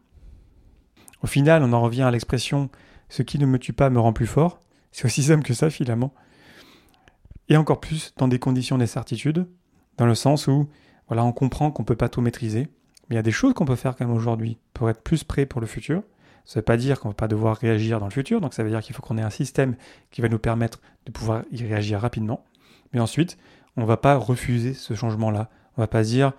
Au 1.21 1.27
final, 1.27 1.63
on 1.63 1.71
en 1.71 1.81
revient 1.81 2.03
à 2.03 2.11
l'expression 2.11 2.69
ce 3.09 3.21
qui 3.21 3.39
ne 3.39 3.45
me 3.45 3.59
tue 3.59 3.73
pas 3.73 3.89
me 3.89 3.99
rend 3.99 4.11
plus 4.11 4.27
fort. 4.27 4.59
C'est 4.91 5.05
aussi 5.05 5.23
simple 5.23 5.43
que 5.43 5.53
ça, 5.53 5.69
finalement. 5.69 6.13
Et 7.47 7.57
encore 7.57 7.79
plus 7.79 8.13
dans 8.17 8.27
des 8.27 8.39
conditions 8.39 8.77
d'incertitude, 8.77 9.47
dans 9.97 10.05
le 10.05 10.15
sens 10.15 10.47
où, 10.47 10.67
voilà, 11.07 11.23
on 11.23 11.31
comprend 11.31 11.71
qu'on 11.71 11.83
ne 11.83 11.87
peut 11.87 11.95
pas 11.95 12.09
tout 12.09 12.21
maîtriser, 12.21 12.67
mais 13.09 13.15
il 13.15 13.17
y 13.17 13.19
a 13.19 13.23
des 13.23 13.31
choses 13.31 13.53
qu'on 13.53 13.65
peut 13.65 13.75
faire 13.75 13.95
quand 13.95 14.05
même 14.05 14.15
aujourd'hui 14.15 14.57
pour 14.73 14.89
être 14.89 15.01
plus 15.01 15.23
prêt 15.23 15.45
pour 15.45 15.61
le 15.61 15.67
futur. 15.67 16.03
Ça 16.45 16.59
ne 16.59 16.61
veut 16.61 16.65
pas 16.65 16.77
dire 16.77 16.99
qu'on 16.99 17.09
ne 17.09 17.13
va 17.13 17.17
pas 17.17 17.27
devoir 17.27 17.57
réagir 17.57 17.99
dans 17.99 18.05
le 18.05 18.11
futur, 18.11 18.41
donc 18.41 18.53
ça 18.53 18.63
veut 18.63 18.69
dire 18.69 18.81
qu'il 18.81 18.95
faut 18.95 19.01
qu'on 19.01 19.17
ait 19.17 19.23
un 19.23 19.29
système 19.29 19.75
qui 20.11 20.21
va 20.21 20.27
nous 20.27 20.39
permettre 20.39 20.81
de 21.05 21.11
pouvoir 21.11 21.43
y 21.51 21.63
réagir 21.63 21.99
rapidement. 21.99 22.45
Mais 22.93 22.99
ensuite, 22.99 23.37
on 23.77 23.81
ne 23.81 23.85
va 23.85 23.97
pas 23.97 24.15
refuser 24.15 24.73
ce 24.73 24.93
changement-là. 24.93 25.49
On 25.77 25.81
ne 25.81 25.83
va 25.83 25.87
pas 25.87 26.03
dire, 26.03 26.33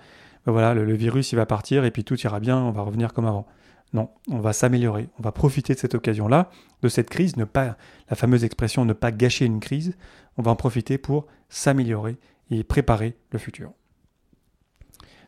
ben 0.47 0.53
voilà, 0.53 0.75
le, 0.75 0.95
virus 0.95 1.33
il 1.33 1.37
va 1.37 1.47
partir 1.47 1.85
et 1.85 1.91
puis 1.91 2.05
tout 2.05 2.21
ira 2.21 2.39
bien, 2.39 2.59
on 2.59 2.71
va 2.71 2.83
revenir 2.83 3.13
comme 3.13 3.27
avant. 3.27 3.47
Non, 3.93 4.11
on 4.29 4.41
va 4.41 4.53
s'améliorer, 4.53 5.09
on 5.19 5.23
va 5.23 5.33
profiter 5.33 5.75
de 5.75 5.79
cette 5.79 5.95
occasion-là, 5.95 6.51
de 6.83 6.89
cette 6.89 7.09
crise, 7.09 7.37
ne 7.37 7.45
pas, 7.45 7.77
la 8.11 8.17
fameuse 8.17 8.45
expression 8.45 8.85
ne 8.85 8.93
pas 8.93 9.13
gâcher 9.13 9.47
une 9.47 9.61
crise, 9.61 9.97
on 10.37 10.43
va 10.43 10.51
en 10.51 10.57
profiter 10.57 10.99
pour 10.99 11.27
s'améliorer 11.49 12.19
et 12.51 12.65
préparer 12.65 13.17
le 13.31 13.39
futur. 13.39 13.71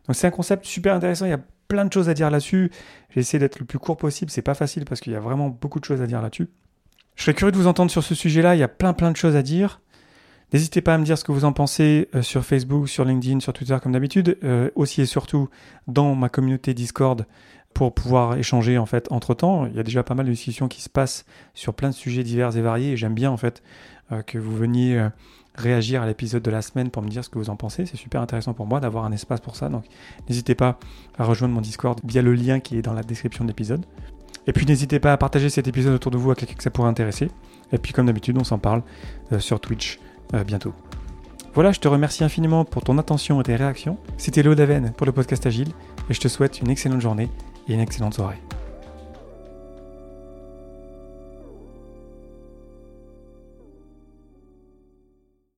Donc 0.07 0.17
c'est 0.17 0.27
un 0.27 0.31
concept 0.31 0.65
super 0.65 0.95
intéressant, 0.95 1.27
il 1.27 1.31
y 1.31 1.35
a 1.35 1.41
plein 1.69 1.85
de 1.85 1.93
choses 1.93 2.09
à 2.09 2.15
dire 2.15 2.31
là-dessus. 2.31 2.71
J'ai 3.11 3.21
essayé 3.21 3.39
d'être 3.39 3.59
le 3.59 3.65
plus 3.65 3.79
court 3.79 3.97
possible, 3.97 4.31
c'est 4.31 4.43
pas 4.43 4.55
facile 4.55 4.85
parce 4.85 5.01
qu'il 5.01 5.13
y 5.13 5.17
a 5.17 5.21
vraiment 5.21 5.49
beaucoup 5.49 5.81
de 5.81 5.85
choses 5.85 6.03
à 6.03 6.07
dire 6.07 6.23
là-dessus. 6.23 6.49
Je 7.17 7.23
serais 7.23 7.35
curieux 7.35 7.53
de 7.53 7.57
vous 7.57 7.67
entendre 7.67 7.91
sur 7.91 8.03
ce 8.03 8.15
sujet-là, 8.15 8.55
il 8.55 8.59
y 8.59 8.63
a 8.63 8.69
plein 8.69 8.93
plein 8.93 9.11
de 9.11 9.17
choses 9.17 9.37
à 9.37 9.43
dire. 9.43 9.81
N'hésitez 10.53 10.81
pas 10.81 10.95
à 10.95 10.99
me 10.99 11.05
dire 11.05 11.19
ce 11.19 11.25
que 11.25 11.33
vous 11.33 11.45
en 11.45 11.53
pensez 11.53 12.09
euh, 12.15 12.23
sur 12.23 12.45
Facebook, 12.45 12.89
sur 12.89 13.05
LinkedIn, 13.05 13.41
sur 13.41 13.53
Twitter 13.53 13.77
comme 13.83 13.93
d'habitude, 13.93 14.39
euh, 14.45 14.71
aussi 14.77 15.01
et 15.01 15.07
surtout 15.07 15.49
dans 15.89 16.15
ma 16.15 16.29
communauté 16.29 16.73
Discord 16.73 17.27
pour 17.75 17.93
pouvoir 17.93 18.39
échanger 18.39 18.79
en 18.79 18.87
fait 18.87 19.11
entre 19.11 19.35
temps. 19.35 19.67
Il 19.67 19.75
y 19.75 19.81
a 19.81 19.83
déjà 19.83 20.05
pas 20.05 20.15
mal 20.15 20.27
de 20.27 20.31
discussions 20.31 20.69
qui 20.69 20.81
se 20.81 20.89
passent 20.89 21.25
sur 21.53 21.75
plein 21.75 21.91
de 21.91 21.95
sujets 21.95 22.23
divers 22.23 22.57
et 22.57 22.63
variés 22.63 22.93
et 22.93 22.97
j'aime 22.97 23.15
bien 23.15 23.31
en 23.31 23.37
fait 23.37 23.63
euh, 24.13 24.23
que 24.23 24.39
vous 24.39 24.57
veniez 24.57 25.09
réagir 25.57 26.03
à 26.03 26.07
l'épisode 26.07 26.43
de 26.43 26.51
la 26.51 26.63
semaine 26.63 26.91
pour 26.91 27.03
me 27.03 27.09
dire 27.09 27.25
ce 27.25 27.29
que 27.29 27.39
vous 27.39 27.51
en 27.51 27.57
pensez. 27.57 27.87
C'est 27.87 27.97
super 27.97 28.21
intéressant 28.21 28.55
pour 28.55 28.67
moi 28.67 28.81
d'avoir 28.81 29.05
un 29.05 29.13
espace 29.13 29.41
pour 29.41 29.57
ça. 29.57 29.69
Donc 29.69 29.85
n'hésitez 30.29 30.55
pas 30.55 30.79
à 31.19 31.25
rejoindre 31.25 31.55
mon 31.55 31.61
Discord 31.61 31.99
via 32.05 32.23
le 32.23 32.35
lien 32.35 32.61
qui 32.61 32.77
est 32.77 32.83
dans 32.83 32.93
la 32.93 33.03
description 33.03 33.45
de 33.45 33.51
l'épisode. 33.51 33.85
Et 34.47 34.53
puis 34.53 34.67
n'hésitez 34.67 35.01
pas 35.01 35.13
à 35.13 35.17
partager 35.17 35.51
cet 35.51 35.67
épisode 35.67 35.95
autour 35.95 36.13
de 36.13 36.17
vous 36.17 36.31
à 36.31 36.35
quelqu'un 36.35 36.55
que 36.55 36.63
ça 36.63 36.71
pourrait 36.71 36.89
intéresser. 36.89 37.31
Et 37.73 37.79
puis 37.79 37.93
comme 37.93 38.07
d'habitude, 38.07 38.37
on 38.39 38.45
s'en 38.45 38.59
parle 38.59 38.83
euh, 39.33 39.41
sur 39.41 39.61
Twitch 39.61 39.99
euh, 40.35 40.45
bientôt. 40.45 40.73
Voilà, 41.55 41.73
je 41.73 41.81
te 41.81 41.89
remercie 41.89 42.23
infiniment 42.23 42.65
pour 42.65 42.85
ton 42.85 42.99
attention 42.99 43.41
et 43.41 43.45
tes 43.45 43.57
réactions. 43.57 43.97
C'était 44.19 44.43
Léo 44.43 44.55
Daven 44.55 44.93
pour 44.93 45.07
le 45.07 45.13
podcast 45.13 45.47
Agile 45.47 45.71
et 46.11 46.15
je 46.15 46.21
te 46.21 46.29
souhaite 46.29 46.61
une 46.61 46.71
excellente 46.71 47.01
journée 47.01 47.31
et 47.69 47.75
une 47.75 47.81
excellente 47.81 48.15
soirée. 48.15 48.39